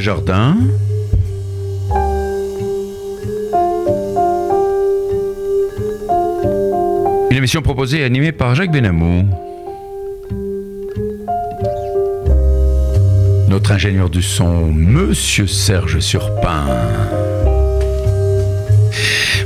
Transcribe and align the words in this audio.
Côté 0.00 0.04
Jardin. 0.04 0.56
Une 7.30 7.36
émission 7.36 7.60
proposée 7.60 8.00
et 8.00 8.04
animée 8.04 8.32
par 8.32 8.54
Jacques 8.54 8.72
Benamou. 8.72 9.28
Notre 13.48 13.72
ingénieur 13.72 14.08
du 14.08 14.22
son, 14.22 14.72
Monsieur 14.72 15.46
Serge 15.46 15.98
Surpin. 15.98 16.66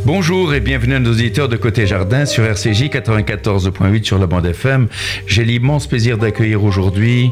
Bonjour 0.05 0.55
et 0.55 0.61
bienvenue 0.61 0.95
à 0.95 1.01
nos 1.01 1.13
auditeurs 1.13 1.49
de 1.49 1.57
Côté 1.57 1.87
Jardin 1.87 2.27
sur 2.27 2.45
RCJ 2.45 2.91
94.8 2.91 4.05
sur 4.05 4.19
la 4.19 4.27
bande 4.27 4.47
FM. 4.47 4.87
J'ai 5.27 5.45
l'immense 5.45 5.87
plaisir 5.87 6.19
d'accueillir 6.19 6.63
aujourd'hui 6.63 7.31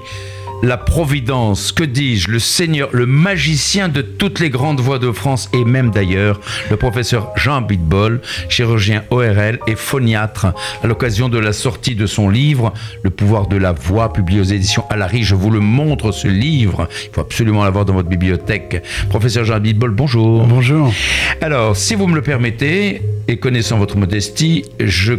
la 0.63 0.77
Providence, 0.77 1.73
que 1.73 1.83
dis-je, 1.83 2.31
le 2.31 2.39
Seigneur, 2.39 2.89
le 2.93 3.07
magicien 3.07 3.89
de 3.89 4.01
toutes 4.01 4.39
les 4.39 4.49
grandes 4.49 4.81
voix 4.81 4.99
de 4.99 5.11
France 5.11 5.49
et 5.53 5.65
même 5.65 5.91
d'ailleurs, 5.91 6.41
le 6.71 6.77
professeur 6.77 7.31
Jean 7.37 7.63
Bitbol, 7.63 8.21
chirurgien 8.49 9.03
ORL 9.11 9.59
et 9.67 9.75
phoniatre, 9.75 10.47
à 10.83 10.87
l'occasion 10.87 11.29
de 11.29 11.39
la 11.39 11.53
sortie 11.53 11.95
de 11.95 12.07
son 12.07 12.29
livre 12.29 12.73
Le 13.03 13.11
pouvoir 13.11 13.49
de 13.49 13.57
la 13.57 13.73
voix, 13.73 14.13
publié 14.13 14.41
aux 14.41 14.45
éditions 14.45 14.85
Alary. 14.89 15.25
Je 15.25 15.35
vous 15.35 15.51
le 15.51 15.61
montre, 15.61 16.13
ce 16.13 16.29
livre. 16.29 16.89
Il 17.05 17.15
faut 17.15 17.21
absolument 17.21 17.65
l'avoir 17.65 17.85
dans 17.85 17.95
votre 17.95 18.09
bibliothèque. 18.09 18.83
Professeur 19.11 19.45
Jean 19.45 19.59
Bitbol, 19.59 19.91
bonjour. 19.91 20.47
Bonjour. 20.47 20.93
Alors, 21.41 21.77
si 21.77 21.95
vous 21.95 22.07
me 22.07 22.15
le 22.15 22.23
permettez, 22.23 23.03
et 23.29 23.37
connaissant 23.39 23.79
votre 23.79 23.97
modestie, 23.97 24.65
je 24.81 25.15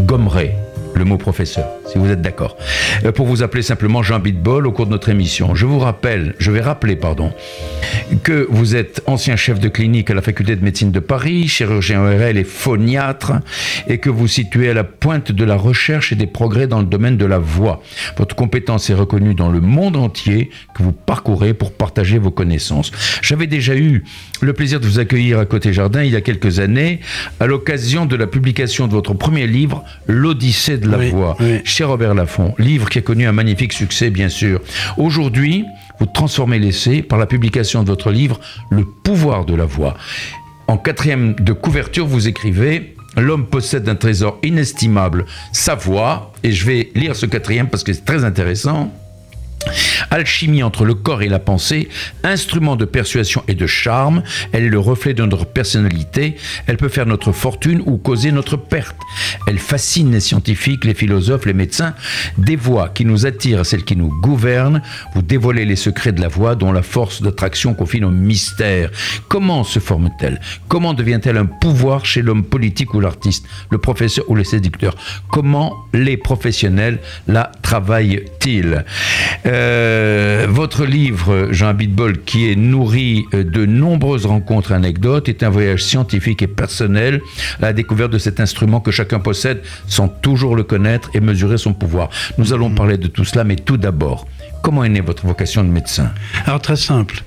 gommerai 0.00 0.54
le 0.94 1.04
mot 1.04 1.16
professeur, 1.16 1.66
si 1.86 1.98
vous 1.98 2.10
êtes 2.10 2.22
d'accord, 2.22 2.56
euh, 3.04 3.12
pour 3.12 3.26
vous 3.26 3.42
appeler 3.42 3.62
simplement 3.62 4.02
Jean 4.02 4.18
Bitbol 4.18 4.66
au 4.66 4.72
cours 4.72 4.86
de 4.86 4.90
notre 4.90 5.08
émission. 5.08 5.54
Je 5.54 5.66
vous 5.66 5.78
rappelle, 5.78 6.34
je 6.38 6.50
vais 6.50 6.60
rappeler, 6.60 6.96
pardon, 6.96 7.32
que 8.22 8.46
vous 8.50 8.76
êtes 8.76 9.02
ancien 9.06 9.36
chef 9.36 9.58
de 9.60 9.68
clinique 9.68 10.10
à 10.10 10.14
la 10.14 10.22
faculté 10.22 10.56
de 10.56 10.64
médecine 10.64 10.90
de 10.90 11.00
Paris, 11.00 11.48
chirurgien 11.48 12.02
ORL 12.02 12.36
et 12.36 12.44
phoniatre, 12.44 13.32
et 13.88 13.98
que 13.98 14.10
vous 14.10 14.28
situez 14.28 14.70
à 14.70 14.74
la 14.74 14.84
pointe 14.84 15.32
de 15.32 15.44
la 15.44 15.56
recherche 15.56 16.12
et 16.12 16.16
des 16.16 16.26
progrès 16.26 16.66
dans 16.66 16.80
le 16.80 16.86
domaine 16.86 17.16
de 17.16 17.26
la 17.26 17.38
voix. 17.38 17.82
Votre 18.16 18.34
compétence 18.34 18.90
est 18.90 18.94
reconnue 18.94 19.34
dans 19.34 19.50
le 19.50 19.60
monde 19.60 19.96
entier 19.96 20.50
que 20.74 20.82
vous 20.82 20.92
parcourez 20.92 21.54
pour 21.54 21.72
partager 21.72 22.18
vos 22.18 22.30
connaissances. 22.30 22.92
J'avais 23.22 23.46
déjà 23.46 23.76
eu 23.76 24.04
le 24.40 24.52
plaisir 24.52 24.80
de 24.80 24.86
vous 24.86 24.98
accueillir 24.98 25.38
à 25.38 25.46
Côté 25.46 25.72
Jardin 25.72 26.02
il 26.02 26.12
y 26.12 26.16
a 26.16 26.20
quelques 26.20 26.58
années, 26.58 27.00
à 27.40 27.46
l'occasion 27.46 28.06
de 28.06 28.16
la 28.16 28.26
publication 28.26 28.86
de 28.86 28.92
votre 28.92 29.14
premier 29.14 29.46
livre, 29.46 29.84
L'Odyssée 30.06 30.78
de 30.82 30.90
la 30.90 30.98
voix, 31.10 31.36
chez 31.64 31.84
Robert 31.84 32.14
Laffont, 32.14 32.54
livre 32.58 32.88
qui 32.88 32.98
a 32.98 33.02
connu 33.02 33.26
un 33.26 33.32
magnifique 33.32 33.72
succès, 33.72 34.10
bien 34.10 34.28
sûr. 34.28 34.60
Aujourd'hui, 34.98 35.64
vous 35.98 36.06
transformez 36.06 36.58
l'essai 36.58 37.02
par 37.02 37.18
la 37.18 37.26
publication 37.26 37.82
de 37.82 37.88
votre 37.88 38.10
livre, 38.10 38.40
Le 38.70 38.84
pouvoir 38.84 39.44
de 39.44 39.54
la 39.54 39.64
voix. 39.64 39.96
En 40.68 40.76
quatrième 40.76 41.34
de 41.34 41.52
couverture, 41.52 42.06
vous 42.06 42.28
écrivez 42.28 42.94
L'homme 43.16 43.46
possède 43.46 43.88
un 43.88 43.94
trésor 43.94 44.38
inestimable, 44.42 45.26
sa 45.52 45.74
voix, 45.74 46.32
et 46.42 46.52
je 46.52 46.64
vais 46.64 46.90
lire 46.94 47.14
ce 47.14 47.26
quatrième 47.26 47.68
parce 47.68 47.84
que 47.84 47.92
c'est 47.92 48.06
très 48.06 48.24
intéressant. 48.24 48.90
Alchimie 50.10 50.62
entre 50.62 50.84
le 50.84 50.94
corps 50.94 51.22
et 51.22 51.28
la 51.28 51.38
pensée, 51.38 51.88
instrument 52.22 52.76
de 52.76 52.84
persuasion 52.84 53.42
et 53.48 53.54
de 53.54 53.66
charme, 53.66 54.22
elle 54.52 54.64
est 54.64 54.68
le 54.68 54.78
reflet 54.78 55.14
de 55.14 55.24
notre 55.24 55.46
personnalité, 55.46 56.36
elle 56.66 56.76
peut 56.76 56.88
faire 56.88 57.06
notre 57.06 57.32
fortune 57.32 57.82
ou 57.86 57.96
causer 57.96 58.32
notre 58.32 58.56
perte. 58.56 58.96
Elle 59.46 59.58
fascine 59.58 60.12
les 60.12 60.20
scientifiques, 60.20 60.84
les 60.84 60.94
philosophes, 60.94 61.46
les 61.46 61.54
médecins, 61.54 61.94
des 62.38 62.56
voix 62.56 62.88
qui 62.88 63.04
nous 63.04 63.26
attirent 63.26 63.60
à 63.60 63.64
celles 63.64 63.84
qui 63.84 63.96
nous 63.96 64.12
gouvernent, 64.20 64.82
vous 65.14 65.22
dévoilez 65.22 65.64
les 65.64 65.76
secrets 65.76 66.12
de 66.12 66.20
la 66.20 66.28
voix 66.28 66.54
dont 66.54 66.72
la 66.72 66.82
force 66.82 67.22
d'attraction 67.22 67.74
confine 67.74 68.04
au 68.04 68.10
mystère. 68.10 68.90
Comment 69.28 69.64
se 69.64 69.78
forme-t-elle? 69.78 70.40
Comment 70.68 70.94
devient-elle 70.94 71.36
un 71.36 71.46
pouvoir 71.46 72.04
chez 72.04 72.22
l'homme 72.22 72.44
politique 72.44 72.94
ou 72.94 73.00
l'artiste, 73.00 73.46
le 73.70 73.78
professeur 73.78 74.24
ou 74.28 74.34
le 74.34 74.44
séducteur 74.44 74.94
Comment 75.30 75.76
les 75.92 76.16
professionnels 76.16 76.98
la 77.26 77.50
travaillent-ils? 77.62 78.84
Votre 80.48 80.84
livre, 80.84 81.48
Jean 81.50 81.74
Bitbol, 81.74 82.22
qui 82.22 82.50
est 82.50 82.56
nourri 82.56 83.24
de 83.32 83.66
nombreuses 83.66 84.26
rencontres 84.26 84.72
et 84.72 84.74
anecdotes, 84.74 85.28
est 85.28 85.42
un 85.42 85.50
voyage 85.50 85.84
scientifique 85.84 86.42
et 86.42 86.46
personnel 86.46 87.20
à 87.60 87.66
la 87.66 87.72
découverte 87.72 88.12
de 88.12 88.18
cet 88.18 88.40
instrument 88.40 88.80
que 88.80 88.90
chacun 88.90 89.18
possède 89.18 89.62
sans 89.86 90.08
toujours 90.08 90.56
le 90.56 90.62
connaître 90.62 91.10
et 91.14 91.20
mesurer 91.20 91.58
son 91.58 91.72
pouvoir. 91.72 92.10
Nous 92.38 92.52
allons 92.52 92.70
parler 92.70 92.98
de 92.98 93.08
tout 93.08 93.24
cela, 93.24 93.44
mais 93.44 93.56
tout 93.56 93.76
d'abord, 93.76 94.26
Comment 94.62 94.84
est 94.84 94.88
née 94.88 95.00
votre 95.00 95.26
vocation 95.26 95.64
de 95.64 95.68
médecin? 95.68 96.12
Alors 96.46 96.60
très 96.60 96.76
simple. 96.76 97.24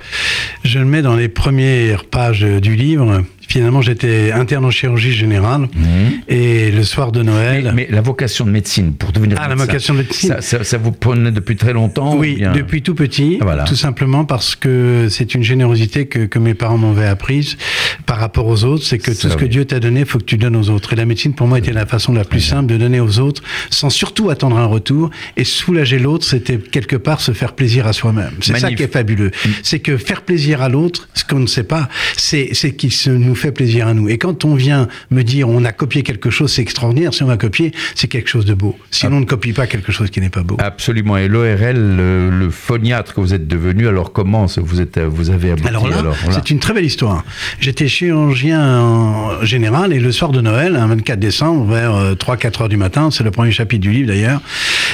Je 0.63 0.79
le 0.79 0.85
mets 0.85 1.01
dans 1.01 1.17
les 1.17 1.27
premières 1.27 2.05
pages 2.05 2.43
du 2.43 2.75
livre 2.75 3.25
finalement, 3.47 3.81
j'étais 3.81 4.31
interne 4.31 4.65
en 4.65 4.71
chirurgie 4.71 5.13
générale. 5.13 5.61
Mhm. 5.61 6.21
Et 6.27 6.71
le 6.71 6.83
soir 6.83 7.11
de 7.11 7.23
Noël. 7.23 7.71
Mais, 7.75 7.87
la 7.89 8.01
vocation 8.01 8.45
de 8.45 8.51
médecine, 8.51 8.93
pour 8.93 9.11
devenir 9.11 9.37
ah, 9.41 9.47
la 9.47 9.55
vocation 9.55 9.93
de 9.93 9.99
médecine. 9.99 10.35
Ça, 10.41 10.77
vous 10.77 10.91
prenait 10.91 11.31
depuis 11.31 11.55
très 11.55 11.73
longtemps 11.73 12.15
Oui, 12.15 12.41
depuis 12.53 12.81
tout 12.81 12.95
petit. 12.95 13.37
Voilà. 13.41 13.63
Tout 13.63 13.75
simplement 13.75 14.25
parce 14.25 14.55
que 14.55 15.07
c'est 15.09 15.35
une 15.35 15.43
générosité 15.43 16.07
que, 16.07 16.25
que 16.25 16.39
mes 16.39 16.53
parents 16.53 16.77
m'avaient 16.77 17.07
apprise 17.07 17.57
par 18.05 18.17
rapport 18.17 18.47
aux 18.47 18.63
autres. 18.63 18.83
C'est 18.83 18.97
que 18.97 19.11
tout 19.11 19.29
ce 19.29 19.37
que 19.37 19.45
Dieu 19.45 19.65
t'a 19.65 19.79
donné, 19.79 20.01
il 20.01 20.05
faut 20.05 20.19
que 20.19 20.25
tu 20.25 20.37
donnes 20.37 20.55
aux 20.55 20.69
autres. 20.69 20.93
Et 20.93 20.95
la 20.95 21.05
médecine, 21.05 21.33
pour 21.33 21.47
moi, 21.47 21.59
était 21.59 21.73
la 21.73 21.85
façon 21.85 22.13
la 22.13 22.25
plus 22.25 22.41
simple 22.41 22.71
de 22.71 22.77
donner 22.77 22.99
aux 22.99 23.19
autres 23.19 23.43
sans 23.69 23.89
surtout 23.89 24.29
attendre 24.29 24.57
un 24.57 24.65
retour. 24.65 25.09
Et 25.37 25.43
soulager 25.43 25.99
l'autre, 25.99 26.25
c'était 26.25 26.57
quelque 26.57 26.95
part 26.95 27.21
se 27.21 27.31
faire 27.31 27.53
plaisir 27.53 27.87
à 27.87 27.93
soi-même. 27.93 28.31
C'est 28.41 28.57
ça 28.57 28.71
qui 28.71 28.83
est 28.83 28.91
fabuleux. 28.91 29.31
Mm. 29.45 29.49
C'est 29.63 29.79
que 29.79 29.97
faire 29.97 30.21
plaisir 30.21 30.61
à 30.61 30.69
l'autre, 30.69 31.07
ce 31.13 31.23
qu'on 31.23 31.39
ne 31.39 31.47
sait 31.47 31.63
pas, 31.63 31.89
c'est 32.17 32.51
qu'il 32.75 32.91
se 32.91 33.09
nous 33.09 33.34
fait 33.35 33.51
plaisir 33.51 33.87
à 33.87 33.93
nous. 33.93 34.09
Et 34.09 34.17
quand 34.17 34.45
on 34.45 34.55
vient 34.55 34.87
me 35.11 35.23
dire 35.23 35.49
on 35.49 35.63
a 35.63 35.71
copié 35.71 36.03
quelque 36.03 36.29
chose, 36.29 36.51
c'est 36.51 36.61
extraordinaire. 36.61 37.13
Si 37.13 37.23
on 37.23 37.29
a 37.29 37.37
copié, 37.37 37.71
c'est 37.95 38.07
quelque 38.07 38.29
chose 38.29 38.45
de 38.45 38.53
beau. 38.53 38.77
Sinon, 38.91 39.17
on 39.17 39.19
ne 39.21 39.25
copie 39.25 39.53
pas 39.53 39.67
quelque 39.67 39.91
chose 39.91 40.09
qui 40.09 40.21
n'est 40.21 40.29
pas 40.29 40.43
beau. 40.43 40.57
Absolument. 40.59 41.17
Et 41.17 41.27
l'ORL, 41.27 41.75
le, 41.75 42.49
phoniatre 42.49 43.13
que 43.13 43.21
vous 43.21 43.33
êtes 43.33 43.47
devenu, 43.47 43.87
alors 43.87 44.13
comment 44.13 44.45
vous, 44.57 44.81
êtes, 44.81 44.99
vous 44.99 45.29
avez 45.29 45.51
abouti 45.51 45.67
Alors 45.67 45.87
là, 45.87 46.03
c'est 46.31 46.49
une 46.49 46.59
très 46.59 46.73
belle 46.73 46.85
histoire. 46.85 47.23
J'étais 47.59 47.87
chirurgien 47.87 48.79
en 48.79 49.43
général 49.43 49.93
et 49.93 49.99
le 49.99 50.11
soir 50.11 50.31
de 50.31 50.41
Noël, 50.41 50.75
un 50.75 50.87
24 50.87 51.19
décembre, 51.19 51.65
vers 51.65 52.15
3-4 52.15 52.45
euh, 52.45 52.63
heures 52.63 52.69
du 52.69 52.77
matin, 52.77 53.09
c'est 53.11 53.23
le 53.23 53.31
premier 53.31 53.51
chapitre 53.51 53.81
du 53.81 53.91
livre 53.91 54.07
d'ailleurs, 54.07 54.41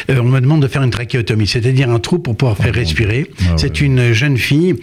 euh, 0.09 0.19
on 0.19 0.25
me 0.25 0.39
demande 0.39 0.61
de 0.61 0.67
faire 0.67 0.83
une 0.83 0.91
trachéotomie, 0.91 1.47
c'est-à-dire 1.47 1.89
un 1.89 1.99
trou 1.99 2.19
pour 2.19 2.35
pouvoir 2.35 2.57
faire 2.57 2.71
oh, 2.73 2.77
respirer. 2.77 3.29
Ah 3.41 3.53
c'est 3.57 3.81
une 3.81 4.13
jeune 4.13 4.37
fille 4.37 4.75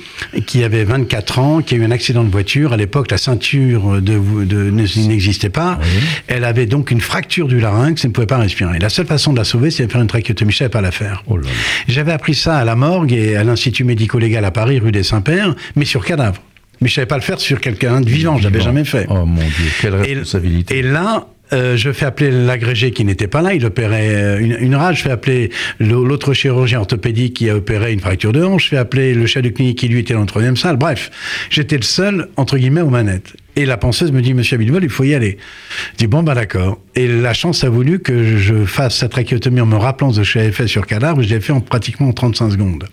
qui 0.47 0.63
avait 0.63 0.85
24 0.85 1.39
ans, 1.39 1.63
qui 1.63 1.75
a 1.75 1.79
eu 1.79 1.85
un 1.85 1.91
accident 1.91 2.25
de 2.25 2.31
voiture. 2.31 2.73
À 2.73 2.77
l'époque, 2.77 3.11
la 3.11 3.19
ceinture 3.19 3.48
de, 3.55 4.45
de, 4.45 4.71
n'existait 4.71 5.51
pas. 5.51 5.79
Elle 6.27 6.45
avait 6.45 6.67
donc 6.67 6.91
une 6.91 7.01
fracture 7.01 7.49
du 7.49 7.61
larynx 7.61 8.05
et 8.05 8.09
ne 8.09 8.13
pouvait 8.13 8.27
pas 8.27 8.39
respirer. 8.39 8.79
La 8.79 8.89
seule 8.89 9.07
façon 9.07 9.33
de 9.33 9.39
la 9.39 9.45
sauver, 9.45 9.71
c'est 9.71 9.87
de 9.87 9.93
faire 9.93 10.01
une 10.01 10.07
trachéotomie. 10.07 10.53
Je 10.53 10.57
ne 10.57 10.59
savais 10.59 10.71
pas 10.71 10.81
la 10.81 10.91
faire. 10.91 11.23
Oh 11.29 11.39
J'avais 11.87 12.13
appris 12.13 12.35
ça 12.35 12.59
à 12.59 12.65
la 12.65 12.77
morgue 12.77 13.13
et 13.13 13.37
à 13.37 13.45
l'Institut 13.45 13.85
médico-légal 13.85 14.45
à 14.45 14.51
Paris, 14.51 14.79
rue 14.79 14.93
des 14.93 15.03
Saints-Pères, 15.03 15.55
mais 15.77 15.85
sur 15.85 16.05
cadavre. 16.05 16.43
Mais 16.81 16.89
je 16.89 16.95
savais 16.95 17.07
pas 17.07 17.17
le 17.17 17.23
faire 17.23 17.41
sur 17.41 17.61
quelqu'un 17.61 18.01
de 18.01 18.09
vivant, 18.09 18.39
je 18.39 18.45
l'avais 18.45 18.61
jamais 18.61 18.85
fait. 18.85 19.07
Oh 19.09 19.27
mon 19.27 19.43
Dieu, 19.43 19.71
quelle 19.81 19.97
responsabilité. 19.97 20.77
Et, 20.77 20.79
et 20.79 20.83
là, 20.83 21.27
euh, 21.53 21.77
je 21.77 21.93
fais 21.93 22.07
appeler 22.07 22.31
l'agrégé 22.31 22.91
qui 22.91 23.05
n'était 23.05 23.27
pas 23.27 23.43
là, 23.43 23.55
il 23.55 23.65
opérait 23.65 24.15
euh, 24.15 24.39
une, 24.39 24.57
une 24.61 24.75
rage, 24.75 24.99
je 24.99 25.03
fais 25.03 25.11
appeler 25.11 25.51
l'autre 25.81 26.33
chirurgien 26.33 26.81
orthopédique 26.81 27.35
qui 27.35 27.51
a 27.51 27.57
opéré 27.57 27.93
une 27.93 28.01
fracture 28.01 28.33
de 28.33 28.43
hanche, 28.43 28.65
je 28.65 28.69
fais 28.71 28.77
appeler 28.77 29.15
le 29.15 29.27
chef 29.27 29.43
de 29.43 29.49
clinique 29.49 29.79
qui 29.79 29.89
lui 29.89 30.01
était 30.01 30.15
dans 30.15 30.21
la 30.21 30.27
troisième 30.27 30.57
salle. 30.57 30.77
Bref, 30.77 31.11
j'étais 31.51 31.77
le 31.77 31.83
seul, 31.83 32.29
entre 32.37 32.59
guillemets, 32.59 32.83
aux 32.83 32.91
manettes. 32.91 33.35
Et 33.59 33.67
la 33.67 33.77
penseuse 33.77 34.13
me 34.13 34.23
dit, 34.23 34.35
Monsieur 34.35 34.55
Abidwell, 34.55 34.85
il 34.85 34.89
faut 34.89 35.03
y 35.03 35.15
aller. 35.15 35.37
Je 35.95 35.97
dis, 35.97 36.07
bon, 36.07 36.23
bah 36.23 36.37
d'accord. 36.37 36.79
Et 36.95 37.09
la 37.09 37.35
chance 37.35 37.65
a 37.65 37.69
voulu 37.69 37.99
que 37.99 38.37
je 38.37 38.65
fasse 38.65 38.99
cette 38.99 39.11
trachéotomie 39.11 39.61
en 39.61 39.67
me 39.67 39.75
rappelant 39.75 40.13
ce 40.13 40.19
que 40.19 40.25
j'avais 40.25 40.53
fait 40.53 40.69
sur 40.69 40.87
cadavre. 40.87 41.23
Je 41.23 41.29
l'ai 41.29 41.41
fait 41.41 41.53
en 41.53 41.61
pratiquement 41.61 42.13
35 42.13 42.53
secondes. 42.53 42.85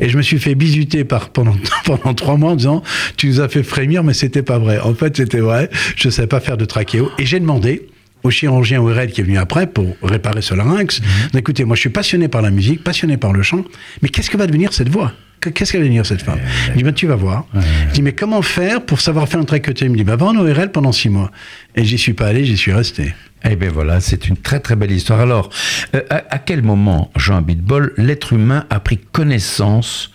Et 0.00 0.08
je 0.08 0.16
me 0.16 0.22
suis 0.22 0.40
fait 0.40 0.56
bisuter 0.56 1.04
par, 1.04 1.30
pendant, 1.30 1.54
pendant 1.84 2.14
trois 2.14 2.36
mois 2.36 2.50
en 2.50 2.56
disant, 2.56 2.82
tu 3.16 3.28
nous 3.28 3.40
as 3.40 3.48
fait 3.48 3.62
frémir, 3.62 4.02
mais 4.02 4.12
c'était 4.12 4.42
pas 4.42 4.58
vrai. 4.58 4.80
En 4.80 4.92
fait, 4.92 5.16
c'était 5.16 5.38
vrai. 5.38 5.70
Je 5.94 6.08
savais 6.08 6.26
pas 6.26 6.40
faire 6.40 6.56
de 6.56 6.64
trachéo. 6.64 7.12
Et 7.20 7.24
j'ai 7.24 7.38
demandé, 7.38 7.86
au 8.22 8.30
chirurgien 8.30 8.80
ORL 8.80 9.08
qui 9.08 9.20
est 9.20 9.24
venu 9.24 9.38
après 9.38 9.66
pour 9.66 9.96
réparer 10.02 10.42
ce 10.42 10.54
larynx. 10.54 11.00
Mhm. 11.00 11.38
Écoutez, 11.38 11.64
moi 11.64 11.76
je 11.76 11.80
suis 11.80 11.90
passionné 11.90 12.28
par 12.28 12.42
la 12.42 12.50
musique, 12.50 12.82
passionné 12.82 13.16
par 13.16 13.32
le 13.32 13.42
chant, 13.42 13.64
mais 14.02 14.08
qu'est-ce 14.08 14.30
que 14.30 14.36
va 14.36 14.46
devenir 14.46 14.72
cette 14.72 14.88
voix? 14.88 15.12
Qu'est-ce 15.40 15.70
qu'elle 15.70 15.82
va 15.82 15.86
devenir 15.86 16.04
cette 16.04 16.22
femme? 16.22 16.40
Il 16.70 16.78
dit, 16.78 16.82
ben, 16.82 16.92
tu 16.92 17.06
vas 17.06 17.14
voir. 17.14 17.46
Je 17.54 17.94
dis, 17.94 18.02
mais 18.02 18.12
comment 18.12 18.42
faire 18.42 18.84
pour 18.84 19.00
savoir 19.00 19.28
faire 19.28 19.40
un 19.40 19.44
trachéotomie 19.44 19.90
Il 19.90 19.92
me 19.92 19.96
dit, 19.98 20.04
ben, 20.04 20.16
va 20.16 20.26
en 20.26 20.36
ORL 20.36 20.72
pendant 20.72 20.90
six 20.90 21.08
mois. 21.08 21.30
Et 21.76 21.84
j'y 21.84 21.96
suis 21.96 22.12
pas 22.12 22.26
allé, 22.26 22.44
j'y 22.44 22.56
suis 22.56 22.72
resté. 22.72 23.14
Eh 23.44 23.54
bien 23.54 23.70
voilà, 23.70 24.00
c'est 24.00 24.28
une 24.28 24.36
très 24.36 24.60
très 24.60 24.74
belle 24.74 24.90
histoire. 24.90 25.20
Alors, 25.20 25.50
euh, 25.94 26.02
à, 26.10 26.38
quel 26.38 26.62
moment, 26.62 27.10
Jean 27.16 27.40
Bitbol, 27.40 27.94
l'être 27.96 28.32
humain 28.32 28.66
a 28.68 28.80
pris 28.80 28.98
connaissance 28.98 30.10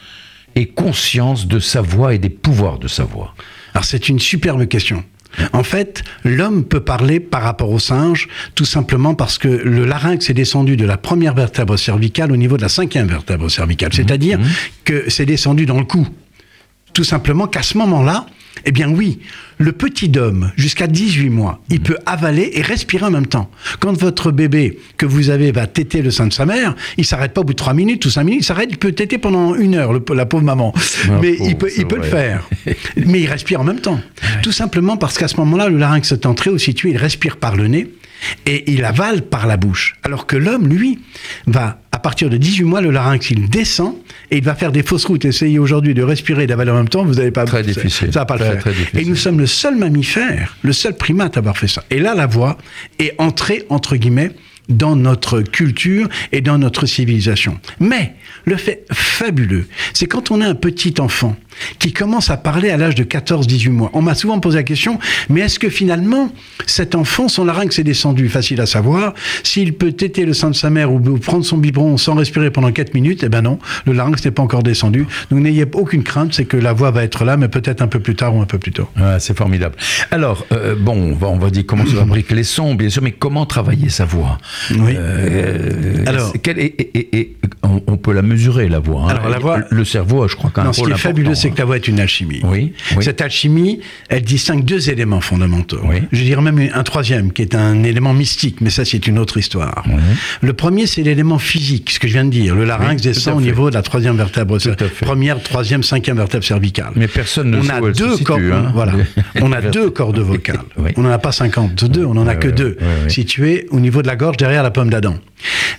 et 0.55 0.67
conscience 0.67 1.47
de 1.47 1.59
sa 1.59 1.81
voix 1.81 2.13
et 2.13 2.17
des 2.17 2.29
pouvoirs 2.29 2.79
de 2.79 2.89
sa 2.89 3.05
voix? 3.05 3.33
Alors 3.73 3.85
c'est 3.85 4.09
une 4.09 4.19
superbe 4.19 4.67
question. 4.67 5.03
En 5.51 5.63
fait, 5.63 6.03
l'homme 6.23 6.63
peut 6.63 6.79
parler 6.79 7.19
par 7.19 7.43
rapport 7.43 7.71
au 7.71 7.79
singe 7.79 8.27
tout 8.55 8.65
simplement 8.65 9.15
parce 9.15 9.37
que 9.37 9.47
le 9.47 9.85
larynx 9.85 10.29
est 10.29 10.33
descendu 10.33 10.77
de 10.77 10.85
la 10.85 10.97
première 10.97 11.33
vertèbre 11.33 11.77
cervicale 11.77 12.31
au 12.31 12.37
niveau 12.37 12.57
de 12.57 12.61
la 12.61 12.69
cinquième 12.69 13.07
vertèbre 13.07 13.49
cervicale. 13.49 13.91
C'est-à-dire 13.93 14.39
mmh. 14.39 14.43
que 14.85 15.09
c'est 15.09 15.25
descendu 15.25 15.65
dans 15.65 15.77
le 15.77 15.85
cou. 15.85 16.07
Tout 16.93 17.03
simplement 17.03 17.47
qu'à 17.47 17.63
ce 17.63 17.77
moment-là, 17.79 18.25
eh 18.65 18.71
bien 18.71 18.87
oui, 18.89 19.19
le 19.57 19.71
petit 19.71 20.11
homme, 20.17 20.51
jusqu'à 20.55 20.85
18 20.87 21.29
mois, 21.29 21.59
il 21.69 21.81
peut 21.81 21.97
avaler 22.05 22.51
et 22.53 22.61
respirer 22.61 23.05
en 23.05 23.11
même 23.11 23.25
temps. 23.25 23.49
Quand 23.79 23.93
votre 23.93 24.31
bébé 24.31 24.77
que 24.97 25.05
vous 25.07 25.29
avez 25.31 25.51
va 25.51 25.65
téter 25.67 26.01
le 26.03 26.11
sein 26.11 26.27
de 26.27 26.33
sa 26.33 26.45
mère, 26.45 26.75
il 26.97 27.05
s'arrête 27.05 27.33
pas 27.33 27.41
au 27.41 27.43
bout 27.43 27.53
de 27.53 27.57
3 27.57 27.73
minutes 27.73 28.05
ou 28.05 28.09
5 28.11 28.23
minutes, 28.23 28.41
il 28.41 28.45
s'arrête, 28.45 28.69
il 28.71 28.77
peut 28.77 28.91
téter 28.91 29.17
pendant 29.17 29.55
une 29.55 29.73
heure, 29.75 29.91
le- 29.91 30.03
la 30.13 30.25
pauvre 30.27 30.43
maman. 30.43 30.71
Ah, 30.75 31.17
Mais 31.21 31.33
pauvre, 31.33 31.49
il 31.49 31.57
peut, 31.57 31.69
c'est 31.69 31.81
il 31.81 31.87
peut 31.87 31.97
le 31.97 32.03
faire. 32.03 32.47
Mais 32.97 33.21
il 33.21 33.27
respire 33.27 33.61
en 33.61 33.63
même 33.63 33.79
temps. 33.79 33.99
Tout 34.43 34.51
simplement 34.51 34.97
parce 34.97 35.17
qu'à 35.17 35.27
ce 35.27 35.37
moment-là, 35.37 35.69
le 35.69 35.77
larynx 35.77 36.11
étant 36.11 36.33
très 36.35 36.49
haut 36.51 36.57
situé, 36.59 36.91
il 36.91 36.97
respire 36.97 37.37
par 37.37 37.55
le 37.55 37.67
nez 37.67 37.89
et 38.45 38.71
il 38.71 38.85
avale 38.85 39.23
par 39.23 39.47
la 39.47 39.57
bouche. 39.57 39.95
Alors 40.03 40.25
que 40.25 40.35
l'homme, 40.35 40.67
lui, 40.67 40.99
va, 41.47 41.79
à 41.91 41.99
partir 41.99 42.29
de 42.29 42.37
18 42.37 42.63
mois, 42.63 42.81
le 42.81 42.91
larynx, 42.91 43.29
il 43.31 43.49
descend 43.49 43.95
et 44.31 44.37
il 44.37 44.43
va 44.43 44.55
faire 44.55 44.71
des 44.71 44.83
fausses 44.83 45.05
routes. 45.05 45.25
Essayez 45.25 45.59
aujourd'hui 45.59 45.93
de 45.93 46.03
respirer 46.03 46.43
et 46.43 46.47
d'avaler 46.47 46.71
en 46.71 46.75
même 46.75 46.89
temps, 46.89 47.05
vous 47.05 47.15
n'allez 47.15 47.31
pas... 47.31 47.45
Très 47.45 47.63
difficile. 47.63 48.11
Ça 48.11 48.19
va 48.19 48.25
pas 48.25 48.37
le 48.37 48.45
faire. 48.45 48.59
très 48.59 48.71
difficile. 48.71 48.99
Et 48.99 49.05
nous 49.05 49.15
sommes 49.15 49.39
le 49.39 49.47
seul 49.47 49.75
mammifère, 49.75 50.57
le 50.61 50.73
seul 50.73 50.95
primate 50.95 51.37
à 51.37 51.39
avoir 51.39 51.57
fait 51.57 51.67
ça. 51.67 51.83
Et 51.89 51.99
là, 51.99 52.13
la 52.15 52.27
voix 52.27 52.57
est 52.99 53.13
entrée, 53.17 53.65
entre 53.69 53.95
guillemets, 53.95 54.31
dans 54.69 54.95
notre 54.95 55.41
culture 55.41 56.07
et 56.31 56.41
dans 56.41 56.57
notre 56.57 56.85
civilisation. 56.85 57.59
Mais 57.79 58.15
le 58.45 58.57
fait 58.57 58.85
fabuleux, 58.91 59.67
c'est 59.93 60.05
quand 60.05 60.31
on 60.31 60.41
a 60.41 60.47
un 60.47 60.55
petit 60.55 60.95
enfant 60.99 61.35
qui 61.79 61.93
commence 61.93 62.29
à 62.29 62.37
parler 62.37 62.69
à 62.69 62.77
l'âge 62.77 62.95
de 62.95 63.03
14-18 63.03 63.69
mois. 63.69 63.91
On 63.93 64.01
m'a 64.01 64.15
souvent 64.15 64.39
posé 64.39 64.57
la 64.57 64.63
question, 64.63 64.99
mais 65.29 65.41
est-ce 65.41 65.59
que 65.59 65.69
finalement, 65.69 66.31
cet 66.65 66.95
enfant, 66.95 67.27
son 67.27 67.45
larynx 67.45 67.77
est 67.79 67.83
descendu? 67.83 68.29
Facile 68.29 68.61
à 68.61 68.65
savoir. 68.65 69.13
S'il 69.43 69.73
peut 69.73 69.91
téter 69.91 70.25
le 70.25 70.33
sein 70.33 70.49
de 70.49 70.55
sa 70.55 70.69
mère 70.69 70.91
ou 70.91 70.99
prendre 71.19 71.45
son 71.45 71.57
biberon 71.57 71.97
sans 71.97 72.15
respirer 72.15 72.51
pendant 72.51 72.71
4 72.71 72.93
minutes, 72.93 73.23
eh 73.23 73.29
ben 73.29 73.41
non, 73.41 73.59
le 73.85 73.93
larynx 73.93 74.23
n'est 74.25 74.31
pas 74.31 74.43
encore 74.43 74.63
descendu. 74.63 75.05
Donc 75.29 75.39
n'ayez 75.41 75.65
aucune 75.73 76.03
crainte, 76.03 76.33
c'est 76.33 76.45
que 76.45 76.57
la 76.57 76.73
voix 76.73 76.91
va 76.91 77.03
être 77.03 77.23
là, 77.23 77.37
mais 77.37 77.47
peut-être 77.47 77.81
un 77.81 77.87
peu 77.87 77.99
plus 77.99 78.15
tard 78.15 78.35
ou 78.35 78.41
un 78.41 78.45
peu 78.45 78.57
plus 78.57 78.71
tôt. 78.71 78.87
Ouais, 78.97 79.19
c'est 79.19 79.37
formidable. 79.37 79.75
Alors, 80.11 80.45
euh, 80.51 80.75
bon, 80.75 80.93
on 80.93 81.15
va, 81.15 81.27
on 81.27 81.37
va 81.37 81.49
dire 81.49 81.63
comment 81.65 81.85
se 81.85 81.91
fabriquent 81.95 82.31
les 82.31 82.43
sons, 82.43 82.75
bien 82.75 82.89
sûr, 82.89 83.01
mais 83.01 83.11
comment 83.11 83.45
travailler 83.45 83.89
sa 83.89 84.05
voix? 84.05 84.37
Oui. 84.71 84.95
Euh, 84.97 86.03
Alors- 86.05 86.33
et, 86.45 86.49
et- 86.61 86.97
et- 86.99 87.17
et 87.19 87.37
on, 87.63 87.81
on 87.87 87.97
peut 87.97 88.13
la 88.13 88.21
mesurer, 88.21 88.67
la 88.69 88.79
voix. 88.79 89.03
hein. 89.05 89.07
Alors, 89.09 89.29
la 89.29 89.39
voix- 89.39 89.59
Le 89.69 89.85
cerveau, 89.85 90.27
je 90.27 90.35
crois 90.35 90.51
qu'un 90.53 90.71
ce 90.73 90.81
qui 90.81 90.91
est 90.91 90.97
fabuleux, 90.97 91.35
c'est 91.35 91.49
que 91.49 91.53
hein. 91.53 91.57
la 91.59 91.65
voix 91.65 91.75
est 91.77 91.87
une 91.87 91.99
alchimie. 91.99 92.41
Oui, 92.43 92.73
oui. 92.97 93.03
Cette 93.03 93.21
alchimie, 93.21 93.79
elle 94.09 94.21
distingue 94.23 94.63
deux 94.63 94.89
éléments 94.89 95.21
fondamentaux. 95.21 95.79
Oui. 95.83 95.97
Je 96.11 96.23
dirais 96.23 96.41
même 96.41 96.69
un 96.73 96.83
troisième, 96.83 97.31
qui 97.31 97.41
est 97.41 97.55
un 97.55 97.83
élément 97.83 98.13
mystique, 98.13 98.61
mais 98.61 98.69
ça, 98.69 98.85
c'est 98.85 99.07
une 99.07 99.19
autre 99.19 99.37
histoire. 99.37 99.83
Le 100.41 100.53
premier, 100.53 100.87
c'est 100.87 101.03
l'élément 101.03 101.39
physique, 101.39 101.89
ce 101.91 101.99
que 101.99 102.07
je 102.07 102.13
viens 102.13 102.25
de 102.25 102.29
dire. 102.29 102.55
Le 102.55 102.65
larynx 102.65 103.01
descend 103.01 103.37
au 103.37 103.41
niveau 103.41 103.69
de 103.69 103.75
la 103.75 103.81
troisième 103.81 104.17
vertèbre, 104.17 104.57
première, 105.01 105.41
troisième, 105.41 105.83
cinquième 105.83 106.17
vertèbre 106.17 106.43
cervicale. 106.45 106.91
Mais 106.95 107.07
personne 107.07 107.51
ne 107.51 107.57
on 107.57 107.69
a 107.69 107.91
deux 107.91 108.17
cordes, 108.17 108.41
hein. 108.51 108.71
voilà. 108.73 108.93
On 109.41 109.51
a 109.51 109.61
deux 109.61 109.89
cordes 109.89 110.19
vocales. 110.19 110.59
On 110.95 111.01
n'en 111.01 111.09
a 111.09 111.17
pas 111.17 111.31
52, 111.31 112.05
on 112.05 112.13
n'en 112.13 112.27
a 112.27 112.35
que 112.35 112.47
deux, 112.47 112.77
situées 113.07 113.67
au 113.71 113.79
niveau 113.79 114.01
de 114.01 114.07
la 114.07 114.15
gorge, 114.15 114.37
derrière 114.43 114.61
la 114.63 114.71
pomme 114.71 114.89
d'Adam. 114.89 115.15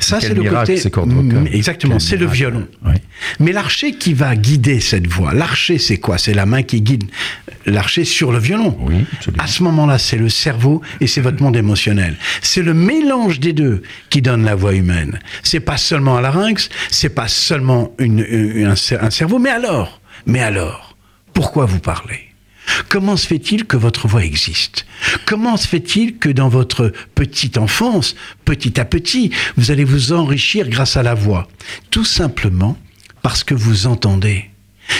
Ça, 0.01 0.17
c'est 0.21 0.35
le 0.35 0.43
côté. 0.61 0.77
vocales. 1.15 1.41
Mm, 1.43 1.47
Exactement, 1.53 1.99
c'est 1.99 2.17
le 2.17 2.27
violon. 2.27 2.67
Oui. 2.87 2.95
Mais 3.41 3.53
l'archer 3.53 3.93
qui 3.93 4.15
va 4.15 4.35
guider 4.37 4.81
cette 4.81 5.07
voix, 5.07 5.35
l'archer 5.35 5.77
c'est 5.79 5.99
quoi? 5.99 6.17
C'est 6.17 6.33
la 6.33 6.47
main 6.47 6.63
qui 6.63 6.81
guide 6.81 7.05
l'archer 7.67 8.05
sur 8.07 8.33
le 8.33 8.39
violon. 8.39 8.77
Oui. 8.81 9.05
À 9.39 9.47
ce 9.47 9.63
moment-là, 9.65 9.99
c'est 9.99 10.17
le 10.17 10.29
cerveau 10.31 10.81
et 11.01 11.07
c'est 11.07 11.21
votre 11.21 11.43
monde 11.43 11.57
émotionnel. 11.57 12.17
C'est 12.41 12.63
le 12.63 12.73
mélange 12.75 13.39
des 13.39 13.53
deux 13.53 13.83
qui 14.09 14.23
donne 14.23 14.45
la 14.45 14.55
voix 14.55 14.73
humaine. 14.75 15.19
C'est 15.43 15.61
pas 15.61 15.77
seulement 15.77 16.17
un 16.17 16.23
larynx, 16.23 16.71
c'est 16.91 17.11
pas 17.15 17.29
seulement 17.29 17.93
une- 17.99 18.25
une- 18.27 18.67
un, 18.67 18.75
cer- 18.75 18.99
un 19.03 19.11
cerveau, 19.11 19.39
mais 19.39 19.51
alors, 19.51 20.01
mais 20.27 20.41
alors, 20.41 20.97
pourquoi 21.35 21.67
vous 21.67 21.81
parlez? 21.81 22.24
Comment 22.89 23.17
se 23.17 23.27
fait-il 23.27 23.67
que 23.67 23.77
votre 23.77 24.09
voix 24.09 24.25
existe? 24.25 24.87
Comment 25.27 25.57
se 25.57 25.69
fait-il 25.69 26.19
que 26.19 26.29
dans 26.29 26.49
votre 26.49 26.93
petite 27.15 27.59
enfance, 27.59 28.15
petit 28.45 28.81
à 28.81 28.85
petit, 28.85 29.31
vous 29.57 29.71
allez 29.71 29.85
vous 29.85 30.13
enrichir 30.13 30.69
grâce 30.69 30.97
à 30.97 31.03
la 31.03 31.15
voix? 31.15 31.49
Tout 31.91 32.05
simplement 32.05 32.79
parce 33.23 33.45
que 33.45 33.55
vous 33.55 33.87
entendez. 33.87 34.51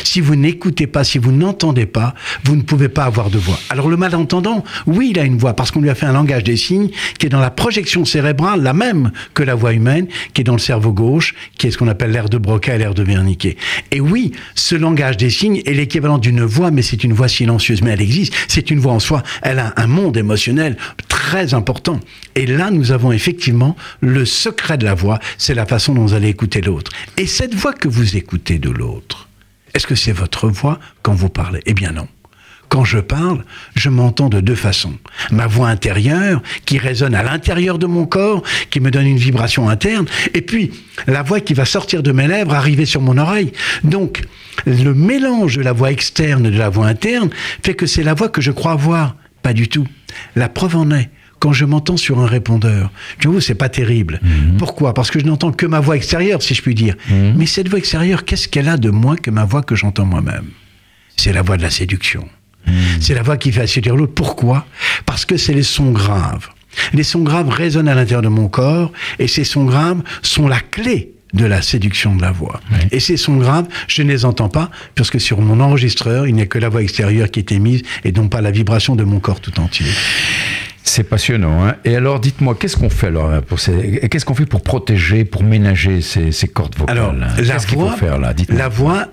Si 0.05 0.21
vous 0.21 0.37
n'écoutez 0.37 0.87
pas, 0.87 1.05
si 1.05 1.19
vous 1.19 1.33
n'entendez 1.33 1.87
pas, 1.87 2.15
vous 2.45 2.57
ne 2.57 2.63
pouvez 2.63 2.89
pas 2.89 3.05
avoir 3.05 3.31
de 3.31 3.39
voix. 3.39 3.59
Alors 3.71 3.89
le 3.89 3.97
malentendant, 3.97 4.65
oui, 4.87 5.09
il 5.11 5.19
a 5.19 5.25
une 5.25 5.39
voix 5.39 5.55
parce 5.55 5.71
qu'on 5.71 5.81
lui 5.81 5.91
a 5.91 5.95
fait 5.95 6.07
un 6.07 6.13
langage 6.13 6.45
des 6.45 6.57
signes 6.57 6.91
qui 7.19 7.27
est 7.27 7.31
dans 7.31 7.41
la 7.41 7.51
projection 7.51 8.05
cérébrale, 8.05 8.63
la 8.63 8.73
même 8.73 9.13
que 9.35 9.43
la 9.43 9.55
voix 9.55 9.73
humaine, 9.73 10.07
qui 10.33 10.41
est 10.41 10.45
dans 10.45 10.53
le 10.55 10.59
cerveau 10.59 10.93
gauche, 10.93 11.35
qui 11.59 11.67
est 11.67 11.71
ce 11.71 11.79
qu'on 11.79 11.89
appelle 11.89 12.11
l'air 12.11 12.29
de 12.29 12.39
Broca 12.39 12.75
et 12.75 12.79
l'air 12.79 12.95
de 12.95 13.03
Wernicke. 13.03 13.57
Et 13.91 14.01
oui, 14.01 14.33
ce 14.55 14.75
langage 14.75 15.17
des 15.17 15.31
signes 15.31 15.63
est 15.67 15.75
l'équivalent 15.75 16.19
d'une 16.19 16.43
voix, 16.43 16.71
mais 16.71 16.83
c'est 16.83 17.05
une 17.05 17.13
voix 17.13 17.29
silencieuse, 17.29 17.83
mais 17.83 17.91
elle 17.91 18.03
existe. 18.03 18.35
C'est 18.49 18.71
une 18.71 18.79
voix 18.79 18.93
en 18.93 19.01
soi. 19.01 19.23
Elle 19.43 19.59
a 19.59 19.73
un 19.77 19.87
monde 19.87 20.17
émotionnel 20.17 20.77
très 21.09 21.55
important. 21.55 22.01
Et 22.35 22.47
là, 22.47 22.71
nous 22.71 22.93
avons 22.93 23.13
effectivement 23.13 23.77
le 24.01 24.25
secret 24.25 24.79
de 24.79 24.85
la 24.85 24.95
voix, 24.95 25.19
c'est 25.39 25.55
la 25.55 25.67
façon 25.67 25.95
dont 25.95 26.03
vous 26.03 26.15
allez 26.15 26.29
écouter 26.29 26.61
l'autre. 26.61 26.93
Et 27.17 27.27
cette 27.27 27.55
voix 27.55 27.73
que 27.73 27.89
vous 27.89 28.17
écoutez 28.17 28.59
de 28.59 28.71
l'autre, 28.71 29.29
est-ce 29.75 29.87
que 29.87 29.95
c'est 29.95 30.13
votre 30.13 30.49
voix 30.49 30.79
quand 31.03 31.15
vous 31.15 31.29
parlez? 31.29 31.61
Eh 31.67 31.75
bien 31.75 31.93
non. 31.93 32.09
Quand 32.69 32.85
je 32.85 32.99
parle, 32.99 33.45
je 33.77 33.89
m'entends 33.89 34.29
de 34.29 34.41
deux 34.41 34.55
façons. 34.55 34.95
Ma 35.31 35.47
voix 35.47 35.69
intérieure, 35.69 36.43
qui 36.65 36.79
résonne 36.79 37.15
à 37.15 37.23
l'intérieur 37.23 37.79
de 37.79 37.87
mon 37.87 38.07
corps, 38.07 38.43
qui 38.71 38.81
me 38.81 38.91
donne 38.91 39.07
une 39.07 39.19
vibration 39.19 39.69
interne, 39.69 40.07
et 40.33 40.41
puis 40.41 40.73
la 41.07 41.23
voix 41.23 41.41
qui 41.41 41.55
va 41.55 41.67
sortir 41.67 42.03
de 42.03 42.11
mes 42.11 42.27
lèvres, 42.27 42.55
arriver 42.55 42.87
sur 42.87 43.01
mon 43.01 43.19
oreille. 43.19 43.53
Donc, 43.85 44.25
le 44.67 44.95
mélange 44.95 45.57
de 45.57 45.63
la 45.63 45.73
voix 45.73 45.93
externe 45.93 46.47
et 46.47 46.51
de 46.51 46.59
la 46.59 46.69
voix 46.69 46.87
interne 46.87 47.31
fait 47.63 47.75
que 47.75 47.87
c'est 47.87 48.03
la 48.03 48.15
voix 48.15 48.29
que 48.29 48.41
je 48.41 48.51
crois 48.51 48.73
avoir. 48.73 49.15
Pas 49.43 49.53
du 49.53 49.69
tout. 49.69 49.87
La 50.35 50.49
preuve 50.49 50.77
en 50.77 50.91
est 50.91 51.11
quand 51.45 51.53
je 51.53 51.67
m'entends 51.67 51.99
sur 51.99 52.21
un 52.21 52.27
répondeur. 52.27 52.91
Je 53.19 53.29
vous, 53.29 53.39
c'est 53.39 53.55
pas 53.55 53.69
terrible. 53.69 54.19
Pourquoi? 54.57 54.95
Parce 54.95 55.11
que 55.11 55.21
je 55.21 55.27
n'entends 55.27 55.53
que 55.53 55.67
ma 55.67 55.79
voix 55.79 55.95
extérieure, 55.95 56.41
si 56.41 56.55
je 56.55 56.63
puis 56.63 56.75
dire. 56.75 56.95
Mais 57.37 57.45
cette 57.45 57.69
voix 57.69 57.79
extérieure, 57.79 58.25
qu'est-ce 58.25 58.49
qu'elle 58.49 58.67
a 58.67 58.79
de 58.79 58.89
moins 58.89 59.17
que 59.17 59.31
ma 59.31 59.45
voix 59.45 59.63
que 59.63 59.75
j'entends 59.75 60.07
moi-même? 60.07 60.47
C'est 61.19 61.35
la 61.35 61.43
voix 61.43 61.59
de 61.59 61.63
la 61.63 61.69
séduction. 61.69 62.27
C'est 62.99 63.13
la 63.13 63.23
voix 63.23 63.37
qui 63.37 63.53
fait 63.53 63.67
séduire 63.67 63.95
l'autre. 63.95 64.15
Pourquoi? 64.15 64.67
Parce 65.05 65.27
que 65.27 65.37
c'est 65.37 65.53
les 65.53 65.63
sons 65.63 65.93
graves. 65.93 66.49
Les 66.95 67.03
sons 67.03 67.21
graves 67.21 67.51
résonnent 67.51 67.89
à 67.89 67.95
l'intérieur 67.95 68.23
de 68.23 68.29
mon 68.29 68.49
corps 68.49 68.91
et 69.19 69.29
ces 69.29 69.45
sons 69.45 69.67
graves 69.67 70.03
sont 70.23 70.49
la 70.49 70.61
clé 70.61 71.13
de 71.35 71.45
la 71.45 71.61
séduction 71.61 72.17
de 72.17 72.23
la 72.23 72.33
voix. 72.33 72.61
Et 72.91 73.01
ces 73.01 73.19
sons 73.19 73.37
graves, 73.37 73.67
je 73.87 74.03
ne 74.03 74.09
les 74.09 74.25
entends 74.25 74.49
pas, 74.49 74.71
puisque 74.95 75.21
sur 75.21 75.43
mon 75.43 75.61
enregistreur, 75.61 76.27
il 76.27 76.35
n'y 76.37 76.43
a 76.43 76.47
que 76.47 76.59
la 76.59 76.71
voix 76.71 76.81
extérieure 76.81 77.31
qui 77.31 77.41
est 77.41 77.53
émise 77.53 77.83
et 78.03 78.13
non 78.13 78.29
pas 78.29 78.41
la 78.41 78.51
vibration 78.51 78.97
de 78.97 79.05
mon 79.05 79.21
corps 79.21 79.41
tout 79.41 79.61
entier. 79.61 79.85
C'est 80.95 81.03
passionnant. 81.03 81.67
Hein 81.67 81.75
et 81.85 81.97
alors, 81.97 82.21
dites-moi, 82.21 82.55
qu'est-ce 82.55 82.77
qu'on 82.77 82.89
fait 82.89 83.09
alors 83.09 83.43
pour 83.43 83.59
ces... 83.59 84.09
Qu'est-ce 84.09 84.25
qu'on 84.25 84.37
fait 84.37 84.47
pour 84.47 84.63
protéger, 84.63 85.25
pour 85.25 85.43
ménager 85.43 86.01
ces, 86.01 86.31
ces 86.31 86.47
cordes 86.47 86.77
vocales? 86.79 86.97
Alors, 86.97 87.13
la 87.13 87.35
Qu'est-ce 87.35 87.67
qu'il 87.67 87.75
faut 87.75 87.87
voix, 87.89 87.97
faire 87.97 88.17
là? 88.17 88.33
Dites-moi. 88.33 88.57
la 88.57 88.69
voix, 88.69 89.09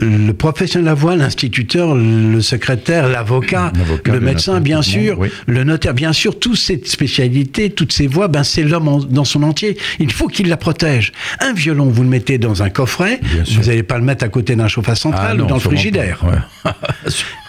le 0.00 0.32
professionnel 0.32 0.84
de 0.84 0.88
la 0.90 0.94
voix, 0.94 1.16
l'instituteur, 1.16 1.94
le 1.94 2.40
secrétaire, 2.40 3.08
l'avocat, 3.08 3.72
le 4.04 4.20
médecin, 4.20 4.60
bien 4.60 4.82
sûr, 4.82 5.18
oui. 5.18 5.28
le 5.46 5.64
notaire, 5.64 5.94
bien 5.94 6.12
sûr, 6.12 6.38
toutes 6.38 6.56
ces 6.56 6.80
spécialités, 6.84 7.70
toutes 7.70 7.92
ces 7.92 8.06
voix, 8.06 8.28
ben 8.28 8.44
c'est 8.44 8.62
l'homme 8.62 8.88
en- 8.88 8.98
dans 8.98 9.24
son 9.24 9.42
entier. 9.42 9.76
Il 9.98 10.12
faut 10.12 10.28
qu'il 10.28 10.48
la 10.48 10.56
protège. 10.56 11.12
Un 11.40 11.52
violon, 11.52 11.86
vous 11.86 12.02
le 12.02 12.08
mettez 12.08 12.38
dans 12.38 12.62
un 12.62 12.70
coffret, 12.70 13.20
Bien 13.22 13.42
vous 13.56 13.62
n'allez 13.68 13.82
pas 13.82 13.98
le 13.98 14.04
mettre 14.04 14.24
à 14.24 14.28
côté 14.28 14.56
d'un 14.56 14.68
chauffage 14.68 14.98
central 14.98 15.26
Ah 15.30 15.34
ou 15.34 15.38
non, 15.38 15.46
dans 15.46 15.54
le 15.56 15.60
frigidaire. 15.60 16.24
Ouais. 16.64 16.70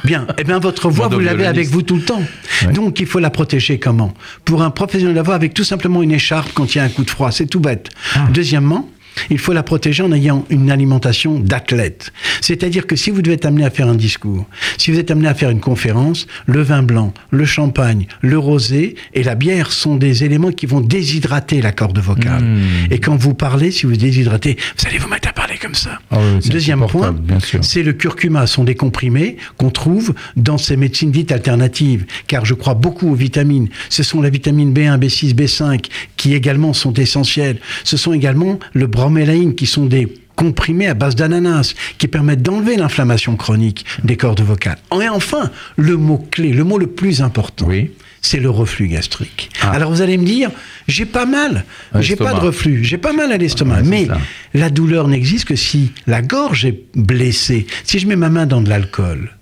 Bien. 0.03 0.27
Eh 0.37 0.43
bien, 0.43 0.59
votre 0.59 0.89
voix, 0.89 1.07
vous 1.07 1.19
l'avez 1.19 1.45
avec 1.45 1.67
vous 1.69 1.81
tout 1.81 1.95
le 1.95 2.01
temps. 2.01 2.21
Ouais. 2.65 2.73
Donc, 2.73 2.99
il 2.99 3.05
faut 3.07 3.19
la 3.19 3.29
protéger 3.29 3.79
comment? 3.79 4.13
Pour 4.43 4.61
un 4.61 4.69
professionnel 4.69 5.13
de 5.13 5.17
la 5.17 5.23
voix, 5.23 5.35
avec 5.35 5.53
tout 5.53 5.63
simplement 5.63 6.03
une 6.03 6.11
écharpe 6.11 6.51
quand 6.53 6.75
il 6.75 6.77
y 6.77 6.81
a 6.81 6.83
un 6.83 6.89
coup 6.89 7.03
de 7.03 7.09
froid. 7.09 7.31
C'est 7.31 7.45
tout 7.47 7.59
bête. 7.59 7.89
Ah. 8.15 8.27
Deuxièmement, 8.33 8.89
il 9.29 9.38
faut 9.38 9.53
la 9.53 9.63
protéger 9.63 10.03
en 10.03 10.12
ayant 10.12 10.45
une 10.50 10.72
alimentation 10.72 11.39
d'athlète. 11.39 12.12
C'est-à-dire 12.41 12.88
que 12.88 12.95
si 12.95 13.12
vous 13.12 13.22
devez 13.22 13.36
être 13.36 13.45
amené 13.45 13.65
à 13.65 13.69
faire 13.69 13.88
un 13.88 13.95
discours, 13.95 14.45
si 14.77 14.91
vous 14.91 15.00
êtes 15.00 15.12
amené 15.12 15.27
à 15.27 15.34
faire 15.34 15.50
une 15.50 15.60
conférence, 15.60 16.27
le 16.45 16.62
vin 16.62 16.84
blanc, 16.84 17.13
le 17.31 17.45
champagne, 17.45 18.07
le 18.22 18.38
rosé 18.38 18.95
et 19.13 19.24
la 19.24 19.36
bière 19.36 19.72
sont 19.72 19.95
des 19.95 20.24
éléments 20.24 20.51
qui 20.51 20.65
vont 20.65 20.81
déshydrater 20.81 21.62
la 21.62 21.72
corde 21.72 22.00
vocale. 22.00 22.43
Mmh. 22.43 22.91
Et 22.91 23.00
quand 23.00 23.15
vous 23.15 23.34
parlez, 23.34 23.72
si 23.72 23.86
vous 23.86 23.95
déshydratez, 23.95 24.57
vous 24.77 24.88
allez 24.88 24.98
vous 24.98 25.07
mettre 25.07 25.29
à 25.29 25.34
parler 25.34 25.44
comme 25.57 25.75
ça. 25.75 26.00
Ah 26.12 26.17
oui, 26.19 26.50
Deuxième 26.50 26.85
point, 26.88 27.15
c'est 27.62 27.83
le 27.83 27.93
curcuma, 27.93 28.47
sont 28.47 28.63
des 28.63 28.75
comprimés 28.75 29.38
qu'on 29.57 29.69
trouve 29.69 30.13
dans 30.35 30.57
ces 30.57 30.77
médecines 30.77 31.12
dites 31.12 31.31
alternatives, 31.31 32.05
car 32.27 32.45
je 32.45 32.53
crois 32.53 32.74
beaucoup 32.74 33.12
aux 33.12 33.15
vitamines. 33.15 33.69
Ce 33.89 34.03
sont 34.03 34.21
la 34.21 34.29
vitamine 34.29 34.74
B1, 34.74 35.00
B6, 35.00 35.33
B5 35.35 35.85
qui 36.17 36.33
également 36.33 36.74
sont 36.74 36.93
essentielles. 36.93 37.59
Ce 37.83 37.97
sont 37.97 38.13
également 38.13 38.59
le 38.74 38.88
bromélaïne 38.88 39.55
qui 39.55 39.65
sont 39.65 39.85
des 39.85 40.07
comprimés 40.35 40.88
à 40.88 40.93
base 40.93 41.15
d'ananas 41.15 41.74
qui 41.97 42.07
permettent 42.07 42.41
d'enlever 42.41 42.75
l'inflammation 42.75 43.35
chronique 43.35 43.85
des 44.03 44.17
cordes 44.17 44.41
vocales. 44.41 44.77
Et 45.01 45.09
enfin, 45.09 45.50
le 45.77 45.97
mot 45.97 46.25
clé, 46.29 46.51
le 46.51 46.63
mot 46.63 46.77
le 46.77 46.88
plus 46.88 47.21
important. 47.21 47.65
Oui. 47.67 47.91
C'est 48.25 48.39
le 48.39 48.50
reflux 48.50 48.88
gastrique. 48.88 49.51
Ah. 49.62 49.70
Alors 49.70 49.91
vous 49.91 50.01
allez 50.01 50.17
me 50.17 50.25
dire, 50.25 50.50
j'ai 50.88 51.05
pas 51.05 51.27
mal, 51.27 51.63
j'ai 52.00 52.15
pas 52.15 52.34
de 52.34 52.39
reflux, 52.39 52.84
j'ai 52.84 52.98
pas 52.98 53.13
mal 53.13 53.32
à 53.32 53.38
l'estomac, 53.38 53.84
mais 53.84 54.08
ça. 54.08 54.17
la 54.55 54.72
douleur 54.72 55.08
n'existe 55.08 55.46
que 55.46 55.55
si 55.55 55.91
la 56.08 56.24
gorge 56.24 56.65
est 56.65 56.82
blessée. 56.96 57.67
Si 57.84 58.00
je 58.00 58.08
mets 58.08 58.15
ma 58.15 58.29
main 58.29 58.48
dans 58.48 58.62
de 58.62 58.70
l'alcool, 58.70 59.35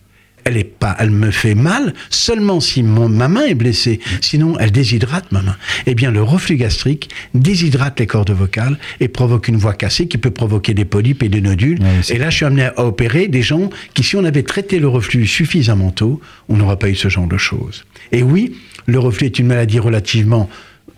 elle 0.45 0.57
est 0.57 0.63
pas, 0.63 0.95
elle 0.99 1.11
me 1.11 1.31
fait 1.31 1.55
mal 1.55 1.93
seulement 2.09 2.59
si 2.59 2.83
mon- 2.83 3.09
ma 3.09 3.27
main 3.27 3.45
est 3.45 3.53
blessée. 3.55 3.99
Sinon, 4.21 4.57
elle 4.59 4.71
déshydrate 4.71 5.31
ma 5.31 5.41
main. 5.41 5.55
Eh 5.85 5.95
bien, 5.95 6.11
le 6.11 6.21
reflux 6.21 6.57
gastrique 6.57 7.09
déshydrate 7.33 7.99
les 7.99 8.07
cordes 8.07 8.31
vocales 8.31 8.77
et 8.99 9.07
provoque 9.07 9.47
une 9.47 9.57
voix 9.57 9.73
cassée 9.73 10.07
qui 10.07 10.17
peut 10.17 10.31
provoquer 10.31 10.73
des 10.73 10.85
polypes 10.85 11.23
et 11.23 11.29
des 11.29 11.41
nodules. 11.41 11.79
Ouais, 11.81 12.15
et 12.15 12.17
là, 12.17 12.29
je 12.29 12.37
suis 12.37 12.45
amené 12.45 12.63
à 12.75 12.85
opérer 12.85 13.27
des 13.27 13.41
gens 13.41 13.69
qui, 13.93 14.03
si 14.03 14.15
on 14.15 14.23
avait 14.25 14.43
traité 14.43 14.79
le 14.79 14.87
reflux 14.87 15.27
suffisamment 15.27 15.91
tôt, 15.91 16.19
on 16.49 16.57
n'aurait 16.57 16.77
pas 16.77 16.89
eu 16.89 16.95
ce 16.95 17.09
genre 17.09 17.27
de 17.27 17.37
choses. 17.37 17.85
Et 18.11 18.23
oui, 18.23 18.55
le 18.85 18.99
reflux 18.99 19.27
est 19.27 19.39
une 19.39 19.47
maladie 19.47 19.79
relativement 19.79 20.49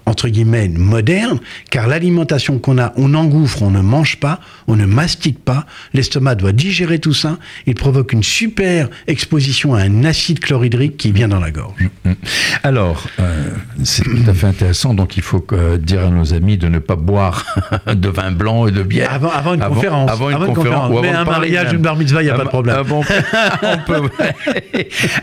entre 0.05 0.27
guillemets 0.29 0.67
moderne, 0.69 1.39
car 1.71 1.87
l'alimentation 1.87 2.59
qu'on 2.59 2.77
a, 2.77 2.93
on 2.95 3.13
engouffre, 3.13 3.61
on 3.63 3.71
ne 3.71 3.81
mange 3.81 4.17
pas, 4.19 4.39
on 4.67 4.75
ne 4.75 4.85
mastique 4.85 5.43
pas, 5.43 5.65
l'estomac 5.93 6.35
doit 6.35 6.51
digérer 6.51 6.99
tout 6.99 7.13
ça, 7.13 7.37
il 7.65 7.75
provoque 7.75 8.13
une 8.13 8.23
super 8.23 8.89
exposition 9.07 9.73
à 9.73 9.81
un 9.81 10.03
acide 10.03 10.39
chlorhydrique 10.39 10.97
qui 10.97 11.11
vient 11.11 11.27
dans 11.27 11.39
la 11.39 11.51
gorge. 11.51 11.89
Alors, 12.63 13.03
euh, 13.19 13.49
c'est 13.83 14.03
tout 14.03 14.17
à 14.29 14.33
fait 14.33 14.47
intéressant. 14.47 14.93
Donc, 14.93 15.17
il 15.17 15.23
faut 15.23 15.39
que- 15.39 15.77
dire 15.77 16.01
à 16.05 16.09
nos 16.09 16.33
amis 16.33 16.57
de 16.57 16.67
ne 16.67 16.79
pas 16.79 16.95
boire 16.95 17.45
de 17.93 18.09
vin 18.09 18.31
blanc 18.31 18.67
et 18.67 18.71
de 18.71 18.83
bière. 18.83 19.11
Avant, 19.13 19.29
avant 19.31 19.53
une 19.55 19.61
conférence. 19.61 20.11
Avant 20.11 20.29
une 20.29 20.35
Avant 20.35 20.45
une 20.47 20.53
conférence. 20.53 20.87
conférence. 20.87 20.99
ou 20.99 21.01
Mais 21.01 21.09
avant 21.09 21.31
un 21.31 21.39
mariage, 21.39 21.65
même. 21.67 21.75
une 21.77 21.81
bar 21.81 21.95
mitzvah, 21.95 22.21
il 22.23 22.27
y 22.27 22.29
a 22.29 22.35
pas 22.35 22.43
de 22.43 22.49
problème. 22.49 22.81
bon, 22.87 23.01
on 23.63 23.77
peut- 23.85 24.09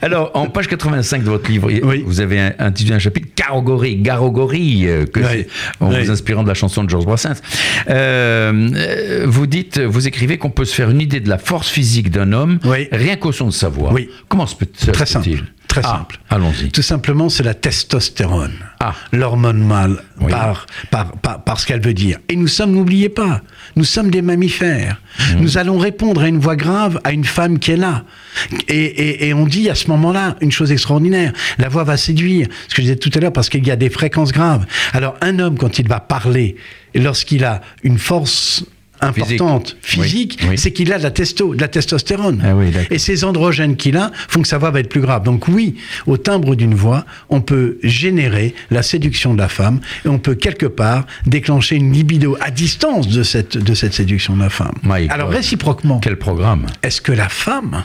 Alors, 0.02 0.30
en 0.34 0.46
page 0.46 0.66
85 0.68 1.22
de 1.24 1.30
votre 1.30 1.50
livre, 1.50 1.70
Oui. 1.82 2.02
vous 2.06 2.20
avez 2.20 2.40
un- 2.40 2.52
intitulé 2.58 2.94
un 2.94 2.98
chapitre 2.98 3.28
Garogorie, 3.36 3.96
Garogorie, 3.96 4.71
euh, 4.86 5.04
que 5.06 5.20
Oui. 5.20 5.26
c'est- 5.30 5.46
en 5.80 5.90
Oui. 5.90 6.04
vous 6.04 6.10
inspirant 6.10 6.42
de 6.42 6.48
la 6.48 6.54
chanson 6.54 6.84
de 6.84 6.90
Georges 6.90 7.04
Brassens. 7.06 7.40
Euh, 7.88 8.68
euh, 8.74 9.24
vous 9.26 9.46
dites, 9.46 9.78
vous 9.80 10.06
écrivez 10.08 10.38
qu'on 10.38 10.50
peut 10.50 10.64
se 10.64 10.74
faire 10.74 10.90
une 10.90 11.00
idée 11.00 11.20
de 11.20 11.28
la 11.28 11.38
force 11.38 11.68
physique 11.68 12.10
d'un 12.10 12.32
homme 12.32 12.58
Oui. 12.64 12.88
rien 12.92 13.16
qu'au 13.16 13.32
son 13.32 13.46
de 13.46 13.52
sa 13.52 13.68
voix. 13.68 13.92
Comment 14.28 14.46
se 14.46 14.56
peut 14.56 14.66
ça 14.76 14.92
Très 14.92 15.06
simple. 15.06 15.28
Très 15.72 15.80
Ah, 15.84 15.96
simple. 15.98 16.18
Allons-y. 16.28 16.70
Tout 16.70 16.82
simplement, 16.82 17.30
c'est 17.30 17.42
la 17.42 17.54
testostérone. 17.54 18.52
Ah. 18.78 18.94
L'hormone 19.10 19.58
mâle, 19.66 20.02
Oui. 20.20 20.30
par, 20.30 20.66
par, 20.90 21.12
par, 21.12 21.42
par 21.44 21.58
ce 21.58 21.66
qu'elle 21.66 21.80
veut 21.80 21.94
dire. 21.94 22.18
Et 22.28 22.36
nous 22.36 22.46
sommes, 22.46 22.72
n'oubliez 22.72 23.08
pas, 23.08 23.40
nous 23.76 23.84
sommes 23.84 24.10
des 24.10 24.20
mammifères. 24.20 25.00
Mhm. 25.32 25.40
Nous 25.40 25.56
allons 25.56 25.78
répondre 25.78 26.20
à 26.20 26.28
une 26.28 26.38
voix 26.38 26.56
grave 26.56 27.00
à 27.04 27.12
une 27.12 27.24
femme 27.24 27.58
qui 27.58 27.70
est 27.72 27.76
là. 27.76 28.04
Et, 28.68 28.74
et, 28.84 29.28
et 29.28 29.34
on 29.34 29.46
dit 29.46 29.70
à 29.70 29.74
ce 29.74 29.88
moment-là 29.88 30.36
une 30.42 30.52
chose 30.52 30.70
extraordinaire. 30.72 31.32
La 31.58 31.70
voix 31.70 31.84
va 31.84 31.96
séduire. 31.96 32.48
Ce 32.68 32.74
que 32.74 32.82
je 32.82 32.88
disais 32.88 32.96
tout 32.96 33.10
à 33.14 33.20
l'heure, 33.20 33.32
parce 33.32 33.48
qu'il 33.48 33.66
y 33.66 33.70
a 33.70 33.76
des 33.76 33.88
fréquences 33.88 34.32
graves. 34.32 34.66
Alors, 34.92 35.14
un 35.22 35.38
homme, 35.38 35.56
quand 35.56 35.78
il 35.78 35.88
va 35.88 36.00
parler, 36.00 36.56
et 36.92 37.00
lorsqu'il 37.00 37.44
a 37.46 37.62
une 37.82 37.96
force 37.98 38.64
importante 39.02 39.76
Physique. 39.82 40.02
physique, 40.04 40.38
Oui, 40.42 40.48
oui. 40.50 40.58
c'est 40.58 40.72
qu'il 40.72 40.92
a 40.92 40.98
de 40.98 41.02
la, 41.02 41.10
testo, 41.10 41.54
de 41.54 41.60
la 41.60 41.68
testostérone. 41.68 42.40
Ah 42.44 42.54
oui, 42.56 42.72
et 42.90 42.98
ces 42.98 43.24
androgènes 43.24 43.76
qu'il 43.76 43.96
a 43.96 44.10
font 44.28 44.42
que 44.42 44.48
sa 44.48 44.58
voix 44.58 44.70
va 44.70 44.80
être 44.80 44.88
plus 44.88 45.00
grave. 45.00 45.22
Donc 45.24 45.48
oui, 45.48 45.76
au 46.06 46.16
timbre 46.16 46.54
d'une 46.54 46.74
voix, 46.74 47.04
on 47.28 47.40
peut 47.40 47.78
générer 47.82 48.54
la 48.70 48.82
séduction 48.82 49.34
de 49.34 49.38
la 49.38 49.48
femme 49.48 49.80
et 50.04 50.08
on 50.08 50.18
peut 50.18 50.34
quelque 50.34 50.66
part 50.66 51.06
déclencher 51.26 51.76
une 51.76 51.92
libido 51.92 52.36
à 52.40 52.50
distance 52.50 53.08
de 53.08 53.22
cette, 53.22 53.58
de 53.58 53.74
cette 53.74 53.94
séduction 53.94 54.36
de 54.36 54.40
la 54.42 54.50
femme. 54.50 54.74
Alors 55.10 55.28
réciproquement, 55.30 55.98
Quel 56.00 56.16
programme? 56.16 56.66
est-ce 56.82 57.00
que 57.00 57.12
la 57.12 57.28
femme 57.28 57.84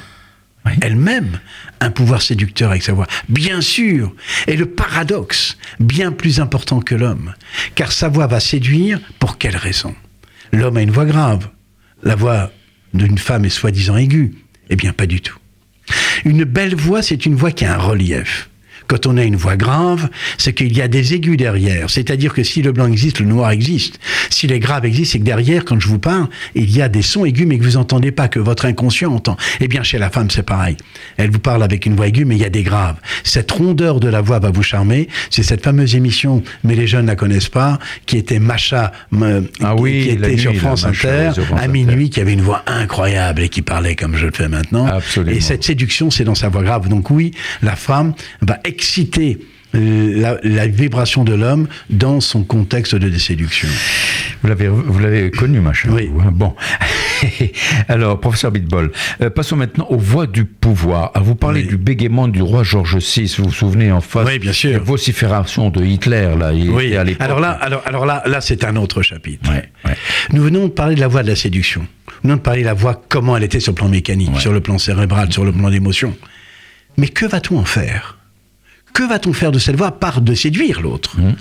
elle-même 0.81 1.39
a 1.79 1.85
un 1.85 1.91
pouvoir 1.91 2.21
séducteur 2.21 2.71
avec 2.71 2.83
sa 2.83 2.91
voix? 2.93 3.07
Bien 3.29 3.61
sûr. 3.61 4.13
Et 4.47 4.57
le 4.57 4.65
paradoxe, 4.65 5.57
bien 5.79 6.11
plus 6.11 6.39
important 6.41 6.81
que 6.81 6.93
l'homme, 6.93 7.33
car 7.75 7.91
sa 7.93 8.09
voix 8.09 8.27
va 8.27 8.39
séduire 8.41 8.99
pour 9.19 9.37
quelle 9.37 9.55
raison? 9.55 9.95
L'homme 10.51 10.77
a 10.77 10.81
une 10.81 10.91
voix 10.91 11.05
grave. 11.05 11.49
La 12.03 12.15
voix 12.15 12.51
d'une 12.93 13.17
femme 13.17 13.45
est 13.45 13.49
soi-disant 13.49 13.97
aiguë. 13.97 14.35
Eh 14.69 14.75
bien, 14.75 14.93
pas 14.93 15.05
du 15.05 15.21
tout. 15.21 15.37
Une 16.25 16.43
belle 16.43 16.75
voix, 16.75 17.01
c'est 17.01 17.25
une 17.25 17.35
voix 17.35 17.51
qui 17.51 17.65
a 17.65 17.75
un 17.75 17.77
relief. 17.77 18.49
Quand 18.87 19.05
on 19.05 19.17
a 19.17 19.23
une 19.23 19.35
voix 19.35 19.57
grave, 19.57 20.09
c'est 20.37 20.53
qu'il 20.53 20.75
y 20.75 20.81
a 20.81 20.87
des 20.87 21.13
aigus 21.13 21.37
derrière. 21.37 21.89
C'est-à-dire 21.89 22.33
que 22.33 22.43
si 22.43 22.61
le 22.61 22.71
blanc 22.71 22.87
existe, 22.87 23.19
le 23.19 23.25
noir 23.25 23.51
existe. 23.51 23.99
Si 24.29 24.47
les 24.47 24.59
graves 24.59 24.85
existent, 24.85 25.13
c'est 25.13 25.19
que 25.19 25.23
derrière, 25.25 25.65
quand 25.65 25.79
je 25.79 25.87
vous 25.87 25.99
parle, 25.99 26.27
il 26.55 26.69
y 26.75 26.81
a 26.81 26.89
des 26.89 27.01
sons 27.01 27.25
aigus, 27.25 27.45
mais 27.47 27.57
que 27.57 27.63
vous 27.63 27.77
entendez 27.77 28.11
pas, 28.11 28.27
que 28.27 28.39
votre 28.39 28.65
inconscient 28.65 29.13
entend. 29.13 29.37
Eh 29.59 29.67
bien, 29.67 29.83
chez 29.83 29.97
la 29.97 30.09
femme, 30.09 30.29
c'est 30.29 30.43
pareil. 30.43 30.77
Elle 31.17 31.31
vous 31.31 31.39
parle 31.39 31.63
avec 31.63 31.85
une 31.85 31.95
voix 31.95 32.07
aiguë, 32.07 32.25
mais 32.25 32.35
il 32.35 32.41
y 32.41 32.45
a 32.45 32.49
des 32.49 32.63
graves. 32.63 32.95
Cette 33.23 33.51
rondeur 33.51 33.99
de 33.99 34.07
la 34.07 34.21
voix 34.21 34.39
va 34.39 34.51
vous 34.51 34.63
charmer. 34.63 35.07
C'est 35.29 35.43
cette 35.43 35.63
fameuse 35.63 35.95
émission, 35.95 36.43
mais 36.63 36.75
les 36.75 36.87
jeunes 36.87 37.07
la 37.07 37.15
connaissent 37.15 37.49
pas, 37.49 37.79
qui 38.05 38.17
était 38.17 38.39
Macha, 38.39 38.91
euh, 39.13 39.41
Ah 39.61 39.73
qui- 39.75 39.81
oui, 39.81 40.07
qui 40.09 40.17
la 40.17 40.29
était 40.29 40.37
sur 40.37 40.55
France 40.55 40.85
Inter, 40.85 41.31
sur 41.33 41.45
France 41.45 41.59
à 41.59 41.63
Inter. 41.63 41.71
minuit, 41.71 42.09
qui 42.09 42.21
avait 42.21 42.33
une 42.33 42.41
voix 42.41 42.63
incroyable 42.67 43.41
et 43.41 43.49
qui 43.49 43.61
parlait 43.61 43.95
comme 43.95 44.15
je 44.15 44.25
le 44.27 44.31
fais 44.31 44.47
maintenant. 44.47 44.85
Absolument. 44.85 45.35
Et 45.35 45.41
cette 45.41 45.63
séduction, 45.63 46.09
c'est 46.11 46.23
dans 46.23 46.35
sa 46.35 46.49
voix 46.49 46.63
grave. 46.63 46.87
Donc 46.89 47.09
oui, 47.11 47.31
la 47.61 47.75
femme 47.75 48.13
va 48.41 48.59
euh, 49.75 50.21
la, 50.21 50.37
la 50.43 50.67
vibration 50.67 51.23
de 51.25 51.33
l'homme 51.33 51.67
dans 51.89 52.21
son 52.21 52.43
contexte 52.43 52.95
de 52.95 53.17
séduction. 53.17 53.67
Vous 54.41 54.47
l'avez, 54.49 54.67
vous 54.69 54.99
l'avez 54.99 55.29
connu, 55.29 55.59
machin. 55.59 55.89
Oui. 55.91 56.09
hein. 56.21 56.31
Bon. 56.31 56.55
Alors, 57.87 58.19
professeur 58.19 58.51
Bitbol, 58.51 58.91
euh, 59.21 59.29
passons 59.29 59.55
maintenant 59.55 59.87
aux 59.89 59.97
voix 59.97 60.27
du 60.27 60.45
pouvoir. 60.45 61.11
Vous 61.21 61.35
parlez 61.35 61.61
Oui. 61.61 61.67
du 61.67 61.77
bégaiement 61.77 62.27
du 62.27 62.41
roi 62.41 62.63
Georges 62.63 62.97
VI. 62.97 63.33
Vous 63.37 63.45
vous 63.45 63.51
souvenez 63.51 63.91
en 63.91 64.01
face 64.01 64.27
Oui, 64.27 64.39
bien 64.39 64.53
sûr. 64.53 64.71
La 64.71 64.79
vocifération 64.79 65.69
de 65.69 65.83
Hitler, 65.83 66.33
là. 66.39 66.53
Il 66.53 66.69
Oui. 66.69 66.95
à. 66.95 67.03
Alors 67.19 67.39
là, 67.39 67.51
alors, 67.51 67.81
alors 67.85 68.05
là, 68.05 68.23
là, 68.25 68.41
c'est 68.41 68.63
un 68.63 68.75
autre 68.77 69.01
chapitre. 69.01 69.49
Ouais, 69.51 69.69
ouais. 69.85 69.95
Nous 70.31 70.43
venons 70.43 70.65
de 70.67 70.71
parler 70.71 70.95
de 70.95 71.01
la 71.01 71.07
voix 71.07 71.23
de 71.23 71.27
la 71.29 71.35
séduction. 71.35 71.81
Nous 72.23 72.29
venons 72.29 72.35
de 72.37 72.41
parler 72.41 72.61
de 72.61 72.67
la 72.67 72.73
voix, 72.73 73.01
comment 73.09 73.35
elle 73.37 73.43
était 73.43 73.59
sur 73.59 73.71
le 73.73 73.75
plan 73.75 73.89
mécanique, 73.89 74.33
Ouais. 74.33 74.39
sur 74.39 74.53
le 74.53 74.61
plan 74.61 74.77
cérébral, 74.77 75.31
sur 75.31 75.43
le 75.45 75.51
plan 75.51 75.69
d'émotion. 75.69 76.15
Mais 76.97 77.09
que 77.09 77.25
va-t-on 77.25 77.59
en 77.59 77.65
faire? 77.65 78.16
Que 78.97 79.07
va-t-on 79.07 79.31
faire 79.31 79.51
de 79.51 79.59
cette 79.59 79.75
voix, 79.75 79.87
à 79.89 79.91
part 79.91 80.21
de 80.21 80.33
séduire 80.33 80.81
l'autre 80.81 81.17
Mmh, 81.19 81.33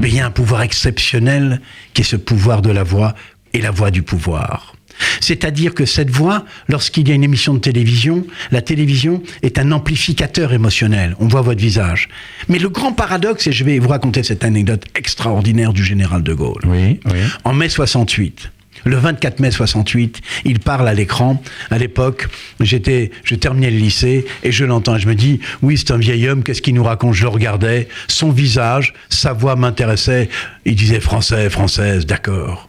Mais 0.00 0.08
il 0.10 0.14
y 0.14 0.20
a 0.20 0.26
un 0.26 0.30
pouvoir 0.30 0.62
exceptionnel 0.62 1.60
qui 1.92 2.02
est 2.02 2.04
ce 2.04 2.14
pouvoir 2.14 2.62
de 2.62 2.70
la 2.70 2.84
voix 2.84 3.16
et 3.52 3.60
la 3.60 3.72
voix 3.72 3.90
du 3.90 4.02
pouvoir. 4.02 4.76
C'est-à-dire 5.20 5.74
que 5.74 5.86
cette 5.86 6.10
voix, 6.10 6.44
lorsqu'il 6.68 7.08
y 7.08 7.10
a 7.10 7.14
une 7.16 7.24
émission 7.24 7.52
de 7.54 7.58
télévision, 7.58 8.24
la 8.52 8.62
télévision 8.62 9.22
est 9.42 9.58
un 9.58 9.72
amplificateur 9.72 10.52
émotionnel. 10.52 11.16
On 11.18 11.26
voit 11.26 11.40
votre 11.42 11.60
visage. 11.60 12.08
Mais 12.48 12.60
le 12.60 12.68
grand 12.68 12.92
paradoxe, 12.92 13.48
et 13.48 13.52
je 13.52 13.64
vais 13.64 13.80
vous 13.80 13.88
raconter 13.88 14.22
cette 14.22 14.44
anecdote 14.44 14.84
extraordinaire 14.94 15.72
du 15.72 15.82
général 15.82 16.22
de 16.22 16.32
Gaulle. 16.32 16.62
Oui, 16.64 17.00
oui. 17.06 17.18
En 17.42 17.54
mai 17.54 17.68
68, 17.68 18.52
le 18.84 18.96
24 18.96 19.40
mai 19.40 19.50
68, 19.50 20.20
il 20.44 20.58
parle 20.60 20.88
à 20.88 20.94
l'écran. 20.94 21.42
À 21.70 21.78
l'époque, 21.78 22.28
j'étais, 22.60 23.10
je 23.24 23.34
terminais 23.34 23.70
le 23.70 23.78
lycée 23.78 24.26
et 24.42 24.52
je 24.52 24.64
l'entends. 24.64 24.98
Je 24.98 25.08
me 25.08 25.14
dis, 25.14 25.40
oui, 25.62 25.76
c'est 25.78 25.90
un 25.92 25.98
vieil 25.98 26.28
homme. 26.28 26.42
Qu'est-ce 26.42 26.62
qu'il 26.62 26.74
nous 26.74 26.84
raconte? 26.84 27.14
Je 27.14 27.22
le 27.22 27.28
regardais. 27.28 27.88
Son 28.08 28.30
visage, 28.30 28.94
sa 29.08 29.32
voix 29.32 29.56
m'intéressait. 29.56 30.28
Il 30.64 30.74
disait 30.76 31.00
français, 31.00 31.50
française, 31.50 32.06
d'accord. 32.06 32.68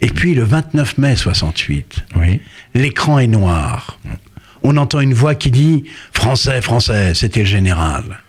Et 0.00 0.08
puis 0.08 0.34
le 0.34 0.42
29 0.44 0.98
mai 0.98 1.16
68, 1.16 2.04
Oui. 2.16 2.40
l'écran 2.74 3.18
est 3.18 3.26
noir. 3.26 3.98
On 4.62 4.76
entend 4.76 5.00
une 5.00 5.14
voix 5.14 5.34
qui 5.34 5.50
dit 5.50 5.84
Français, 6.12 6.60
Français, 6.60 7.14
c'était 7.14 7.40
le 7.40 7.46
général. 7.46 8.20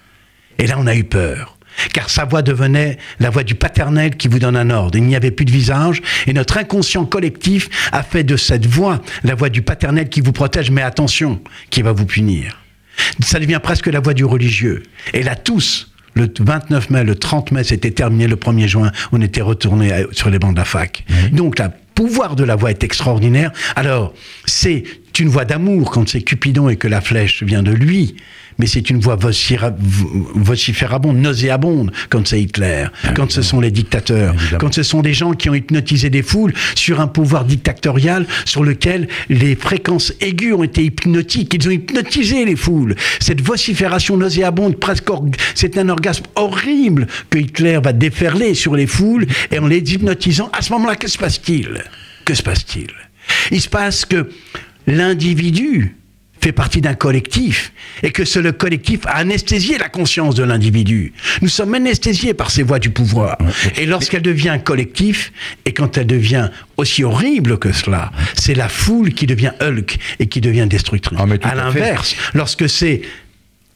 Et 0.59 0.67
là, 0.67 0.75
on 0.77 0.87
a 0.87 0.95
eu 0.95 1.03
peur. 1.03 1.56
Car 1.93 2.09
sa 2.09 2.25
voix 2.25 2.41
devenait 2.41 2.97
la 3.19 3.29
voix 3.29 3.43
du 3.43 3.55
paternel 3.55 4.15
qui 4.15 4.27
vous 4.27 4.39
donne 4.39 4.55
un 4.55 4.69
ordre. 4.69 4.97
Il 4.97 5.03
n'y 5.03 5.15
avait 5.15 5.31
plus 5.31 5.45
de 5.45 5.51
visage. 5.51 6.01
Et 6.25 6.33
notre 6.33 6.57
inconscient 6.57 7.05
collectif 7.05 7.69
a 7.91 8.03
fait 8.03 8.23
de 8.23 8.35
cette 8.37 8.65
voix 8.65 9.01
la 9.23 9.35
voix 9.35 9.49
du 9.49 9.61
paternel 9.61 10.09
qui 10.09 10.21
vous 10.21 10.31
protège, 10.31 10.71
mais 10.71 10.81
attention, 10.81 11.41
qui 11.69 11.81
va 11.81 11.91
vous 11.91 12.05
punir. 12.05 12.57
Ça 13.21 13.39
devient 13.39 13.59
presque 13.61 13.87
la 13.87 13.99
voix 13.99 14.13
du 14.13 14.25
religieux. 14.25 14.83
Et 15.13 15.23
là, 15.23 15.35
tous, 15.35 15.91
le 16.15 16.27
29 16.39 16.89
mai, 16.89 17.03
le 17.03 17.15
30 17.15 17.51
mai, 17.51 17.63
c'était 17.63 17.91
terminé. 17.91 18.27
Le 18.27 18.35
1er 18.35 18.67
juin, 18.67 18.91
on 19.11 19.21
était 19.21 19.41
retourné 19.41 20.05
sur 20.11 20.29
les 20.29 20.39
bancs 20.39 20.53
de 20.53 20.59
la 20.59 20.65
fac. 20.65 21.05
Donc, 21.31 21.59
le 21.59 21.65
pouvoir 21.93 22.35
de 22.35 22.43
la 22.43 22.55
voix 22.55 22.71
est 22.71 22.83
extraordinaire. 22.83 23.51
Alors, 23.75 24.13
c'est 24.45 24.83
une 25.19 25.29
voix 25.29 25.45
d'amour 25.45 25.91
quand 25.91 26.07
c'est 26.09 26.21
Cupidon 26.21 26.69
et 26.69 26.75
que 26.75 26.87
la 26.87 27.01
flèche 27.01 27.43
vient 27.43 27.63
de 27.63 27.71
lui. 27.71 28.15
Mais 28.59 28.65
c'est 28.67 28.89
une 28.89 28.99
voix 28.99 29.15
vocira- 29.15 29.75
v- 29.77 30.05
vociférabonde, 30.35 31.17
nauséabonde 31.17 31.91
quand 32.09 32.27
c'est 32.27 32.41
Hitler, 32.41 32.85
quand 33.15 33.31
ce 33.31 33.41
sont 33.41 33.59
les 33.61 33.71
dictateurs, 33.71 34.33
Évidemment. 34.33 34.57
quand 34.59 34.73
ce 34.73 34.83
sont 34.83 35.01
des 35.01 35.13
gens 35.13 35.33
qui 35.33 35.49
ont 35.49 35.55
hypnotisé 35.55 36.09
des 36.09 36.23
foules 36.23 36.53
sur 36.75 36.99
un 36.99 37.07
pouvoir 37.07 37.45
dictatorial 37.45 38.25
sur 38.45 38.63
lequel 38.63 39.07
les 39.29 39.55
fréquences 39.55 40.13
aiguës 40.21 40.53
ont 40.55 40.63
été 40.63 40.83
hypnotiques. 40.85 41.53
Ils 41.53 41.67
ont 41.67 41.71
hypnotisé 41.71 42.45
les 42.45 42.55
foules. 42.55 42.95
Cette 43.19 43.41
vocifération 43.41 44.17
nauséabonde, 44.17 44.77
presque, 44.77 45.05
c'est 45.55 45.77
un 45.77 45.89
orgasme 45.89 46.25
horrible 46.35 47.07
que 47.29 47.37
Hitler 47.37 47.79
va 47.83 47.93
déferler 47.93 48.53
sur 48.55 48.75
les 48.75 48.87
foules 48.87 49.25
et 49.51 49.59
en 49.59 49.67
les 49.67 49.77
hypnotisant. 49.93 50.49
À 50.53 50.61
ce 50.61 50.73
moment-là, 50.73 50.95
que 50.95 51.07
se 51.07 51.17
passe-t-il? 51.17 51.83
Que 52.25 52.33
se 52.33 52.43
passe-t-il? 52.43 52.87
Il 53.51 53.61
se 53.61 53.69
passe 53.69 54.03
que 54.05 54.29
l'individu 54.87 55.96
fait 56.41 56.51
partie 56.51 56.81
d'un 56.81 56.93
collectif 56.93 57.71
et 58.03 58.11
que 58.11 58.25
c'est 58.25 58.41
le 58.41 58.51
collectif 58.51 59.05
a 59.05 59.17
anesthésié 59.17 59.77
la 59.77 59.89
conscience 59.89 60.35
de 60.35 60.43
l'individu. 60.43 61.13
Nous 61.41 61.49
sommes 61.49 61.73
anesthésiés 61.73 62.33
par 62.33 62.51
ces 62.51 62.63
voies 62.63 62.79
du 62.79 62.89
pouvoir. 62.89 63.37
Et 63.77 63.85
lorsqu'elle 63.85 64.21
devient 64.21 64.59
collectif 64.63 65.31
et 65.65 65.73
quand 65.73 65.97
elle 65.97 66.07
devient 66.07 66.49
aussi 66.77 67.03
horrible 67.03 67.57
que 67.57 67.71
cela, 67.71 68.11
c'est 68.35 68.55
la 68.55 68.69
foule 68.69 69.13
qui 69.13 69.25
devient 69.25 69.51
Hulk 69.61 69.97
et 70.19 70.27
qui 70.27 70.41
devient 70.41 70.67
destructrice. 70.69 71.17
Ah, 71.19 71.49
à 71.49 71.55
l'inverse, 71.55 72.15
lorsque 72.33 72.69
c'est 72.69 73.01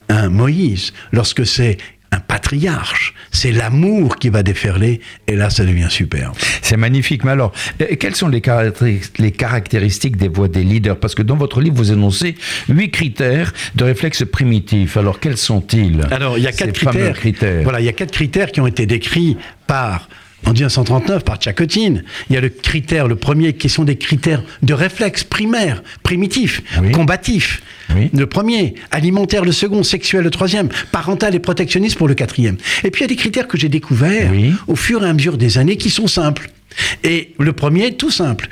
un 0.10 0.30
Moïse, 0.30 0.94
lorsque 1.12 1.46
c'est 1.46 1.77
un 2.13 2.20
patriarche, 2.20 3.13
c'est 3.32 3.51
l'amour 3.51 4.18
qui 4.18 4.30
va 4.30 4.44
déferler 4.44 5.00
et 5.27 5.36
là 5.36 5.50
ça 5.50 5.63
devient 5.63 5.88
superbe. 5.89 6.36
C'est 6.62 6.75
magnifique. 6.77 7.24
Mais 7.24 7.32
alors, 7.32 7.53
euh, 7.82 7.96
quelles 7.98 8.15
sont 8.15 8.27
les, 8.27 8.41
caractéri- 8.41 9.10
les 9.18 9.32
caractéristiques 9.32 10.18
des 10.18 10.27
voix 10.27 10.50
des 10.50 10.63
leaders? 10.63 10.98
Parce 10.98 11.15
que 11.15 11.22
dans 11.22 11.38
votre 11.38 11.62
livre, 11.62 11.75
vous 11.75 11.91
énoncez 11.91 12.36
huit 12.68 12.91
critères 12.91 13.53
de 13.75 13.86
réflexe 13.86 14.25
primitif. 14.25 14.98
Alors, 14.98 15.20
quels 15.20 15.38
sont-ils? 15.38 16.01
Alors, 16.12 16.38
il 16.38 16.44
y 16.44 16.48
a 16.48 16.51
quatre 16.51 16.74
critères. 17.13 17.63
Voilà, 17.63 17.80
il 17.80 17.86
y 17.86 17.89
a 17.89 17.94
quatre 17.94 18.12
critères 18.12 18.51
qui 18.51 18.60
ont 18.60 18.68
été 18.68 18.86
décrits 18.86 19.38
par 19.68 20.10
en 20.51 20.53
1939 20.53 21.24
par 21.24 21.38
Tchakotine. 21.38 22.03
Il 22.29 22.34
y 22.36 22.38
a 22.38 22.41
le 22.41 22.50
critère, 22.50 23.08
le 23.08 23.15
premier, 23.15 23.53
qui 23.53 23.70
sont 23.70 23.84
des 23.86 23.96
critères 23.98 24.43
de 24.62 24.74
réflexe 24.74 25.24
primaire, 25.24 25.81
primitif, 26.03 26.62
Oui. 26.81 26.91
combatif. 26.91 27.63
Oui. 27.96 28.10
Le 28.13 28.25
premier, 28.25 28.75
alimentaire 28.91 29.43
le 29.46 29.51
second, 29.53 29.84
sexuel 29.84 30.24
le 30.24 30.29
troisième, 30.29 30.70
parental 30.91 31.34
et 31.36 31.39
protectionniste 31.39 31.98
pour 31.98 32.08
le 32.08 32.13
quatrième. 32.13 32.58
Et 32.84 32.91
puis 32.91 33.01
il 33.01 33.03
y 33.03 33.05
a 33.05 33.08
des 33.08 33.15
critères 33.15 33.48
que 33.48 33.58
j'ai 33.58 33.70
découverts 33.70 34.29
Oui. 34.31 34.53
au 34.67 34.75
fur 34.75 35.03
et 35.05 35.10
à 35.10 35.13
mesure 35.13 35.38
des 35.38 35.58
années 35.58 35.77
qui 35.77 35.89
sont 35.89 36.08
simples. 36.08 36.51
Et 37.03 37.34
le 37.39 37.53
premier, 37.53 37.93
tout 37.96 38.12
simple. 38.12 38.50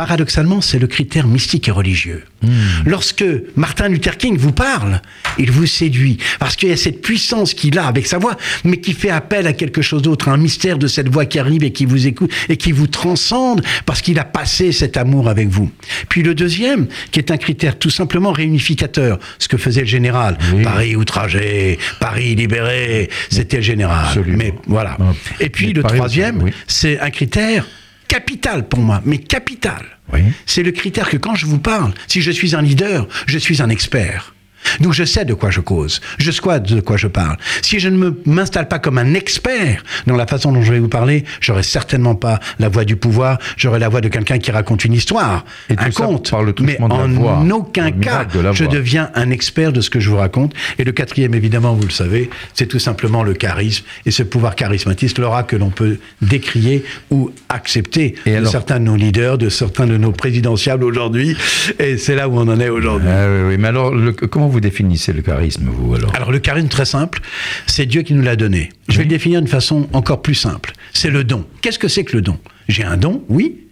Paradoxalement, 0.00 0.62
c'est 0.62 0.78
le 0.78 0.86
critère 0.86 1.26
mystique 1.26 1.68
et 1.68 1.70
religieux. 1.70 2.24
Hmm. 2.40 2.48
Lorsque 2.86 3.22
Martin 3.54 3.88
Luther 3.88 4.16
King 4.16 4.38
vous 4.38 4.50
parle, 4.50 5.02
il 5.38 5.50
vous 5.50 5.66
séduit 5.66 6.16
parce 6.38 6.56
qu'il 6.56 6.70
y 6.70 6.72
a 6.72 6.78
cette 6.78 7.02
puissance 7.02 7.52
qu'il 7.52 7.78
a 7.78 7.84
avec 7.86 8.06
sa 8.06 8.16
voix, 8.16 8.38
mais 8.64 8.78
qui 8.78 8.94
fait 8.94 9.10
appel 9.10 9.46
à 9.46 9.52
quelque 9.52 9.82
chose 9.82 10.00
d'autre, 10.00 10.30
un 10.30 10.38
mystère 10.38 10.78
de 10.78 10.86
cette 10.86 11.10
voix 11.10 11.26
qui 11.26 11.38
arrive 11.38 11.64
et 11.64 11.72
qui 11.72 11.84
vous 11.84 12.06
écoute 12.06 12.32
et 12.48 12.56
qui 12.56 12.72
vous 12.72 12.86
transcende 12.86 13.60
parce 13.84 14.00
qu'il 14.00 14.18
a 14.18 14.24
passé 14.24 14.72
cet 14.72 14.96
amour 14.96 15.28
avec 15.28 15.48
vous. 15.48 15.70
Puis 16.08 16.22
le 16.22 16.34
deuxième, 16.34 16.86
qui 17.10 17.18
est 17.18 17.30
un 17.30 17.36
critère 17.36 17.78
tout 17.78 17.90
simplement 17.90 18.32
réunificateur, 18.32 19.18
ce 19.38 19.48
que 19.48 19.58
faisait 19.58 19.82
le 19.82 19.86
général. 19.86 20.38
Oui. 20.54 20.62
Paris 20.62 20.96
outragé, 20.96 21.78
Paris 22.00 22.34
libéré, 22.36 23.10
c'était 23.28 23.58
le 23.58 23.62
général. 23.64 24.06
Absolument. 24.06 24.38
Mais 24.38 24.54
voilà. 24.66 24.96
Ah. 24.98 25.12
Et 25.40 25.50
puis 25.50 25.66
Mais 25.66 25.72
le 25.74 25.82
Paris 25.82 25.98
troisième, 25.98 26.42
oui. 26.42 26.52
c'est 26.66 26.98
un 27.00 27.10
critère 27.10 27.66
capital 28.10 28.66
pour 28.66 28.80
moi, 28.80 29.00
mais 29.04 29.18
capital. 29.18 29.84
Oui. 30.12 30.20
C'est 30.44 30.64
le 30.64 30.72
critère 30.72 31.08
que 31.08 31.16
quand 31.16 31.36
je 31.36 31.46
vous 31.46 31.60
parle, 31.60 31.92
si 32.08 32.20
je 32.20 32.32
suis 32.32 32.56
un 32.56 32.62
leader, 32.62 33.06
je 33.26 33.38
suis 33.38 33.62
un 33.62 33.68
expert. 33.68 34.34
Donc 34.80 34.92
je 34.92 35.04
sais 35.04 35.24
de 35.24 35.34
quoi 35.34 35.50
je 35.50 35.60
cause, 35.60 36.00
je 36.18 36.30
sais 36.30 36.40
de 36.40 36.80
quoi 36.80 36.96
je 36.96 37.06
parle. 37.06 37.36
Si 37.62 37.80
je 37.80 37.88
ne 37.88 38.10
m'installe 38.26 38.68
pas 38.68 38.78
comme 38.78 38.98
un 38.98 39.14
expert 39.14 39.82
dans 40.06 40.16
la 40.16 40.26
façon 40.26 40.52
dont 40.52 40.62
je 40.62 40.72
vais 40.72 40.78
vous 40.78 40.88
parler, 40.88 41.24
j'aurai 41.40 41.62
certainement 41.62 42.14
pas 42.14 42.40
la 42.58 42.68
voix 42.68 42.84
du 42.84 42.96
pouvoir, 42.96 43.38
j'aurai 43.56 43.78
la 43.78 43.88
voix 43.88 44.00
de 44.00 44.08
quelqu'un 44.08 44.38
qui 44.38 44.50
raconte 44.50 44.84
une 44.84 44.92
histoire, 44.94 45.44
Et 45.68 45.74
un 45.78 45.90
conte. 45.90 46.32
Mais 46.60 46.76
de 46.76 46.82
en 46.82 47.08
voix, 47.08 47.44
aucun 47.52 47.90
cas, 47.90 48.24
de 48.24 48.52
je 48.52 48.64
deviens 48.64 49.10
un 49.14 49.30
expert 49.30 49.72
de 49.72 49.80
ce 49.80 49.90
que 49.90 50.00
je 50.00 50.08
vous 50.10 50.16
raconte. 50.16 50.54
Et 50.78 50.84
le 50.84 50.92
quatrième, 50.92 51.34
évidemment, 51.34 51.74
vous 51.74 51.84
le 51.84 51.90
savez, 51.90 52.30
c'est 52.54 52.66
tout 52.66 52.78
simplement 52.78 53.22
le 53.22 53.34
charisme 53.34 53.84
et 54.06 54.10
ce 54.10 54.22
pouvoir 54.22 54.54
charismatiste, 54.56 55.18
l'aura 55.18 55.42
que 55.42 55.56
l'on 55.56 55.70
peut 55.70 55.98
décrier 56.22 56.84
ou 57.10 57.30
accepter 57.48 58.14
Et 58.26 58.32
de 58.32 58.36
alors- 58.36 58.50
certains 58.52 58.78
de 58.80 58.84
nos 58.84 58.96
leaders, 58.96 59.38
de 59.38 59.48
certains 59.48 59.86
de 59.86 59.96
nos 59.96 60.12
présidentiables 60.12 60.84
aujourd'hui. 60.84 61.36
Et 61.78 61.96
c'est 61.96 62.14
là 62.14 62.28
où 62.28 62.36
on 62.38 62.48
en 62.48 62.60
est 62.60 62.68
aujourd'hui. 62.68 63.08
Ah 63.10 63.26
oui, 63.28 63.42
oui. 63.50 63.56
Mais 63.58 63.68
alors, 63.68 63.94
le- 63.94 64.12
comment 64.12 64.48
vous 64.48 64.59
définissez 64.60 65.12
le 65.12 65.22
charisme, 65.22 65.68
vous 65.70 65.94
alors 65.94 66.14
Alors 66.14 66.32
le 66.32 66.38
charisme 66.38 66.68
très 66.68 66.84
simple, 66.84 67.20
c'est 67.66 67.86
Dieu 67.86 68.02
qui 68.02 68.14
nous 68.14 68.22
l'a 68.22 68.36
donné. 68.36 68.70
Je 68.88 68.98
vais 68.98 69.04
le 69.04 69.08
définir 69.08 69.40
d'une 69.40 69.48
façon 69.48 69.88
encore 69.92 70.22
plus 70.22 70.34
simple. 70.34 70.72
C'est 70.92 71.10
le 71.10 71.24
don. 71.24 71.46
Qu'est-ce 71.60 71.78
que 71.78 71.88
c'est 71.88 72.04
que 72.04 72.16
le 72.16 72.22
don? 72.22 72.38
J'ai 72.68 72.84
un 72.84 72.96
don, 72.96 73.24
oui, 73.28 73.66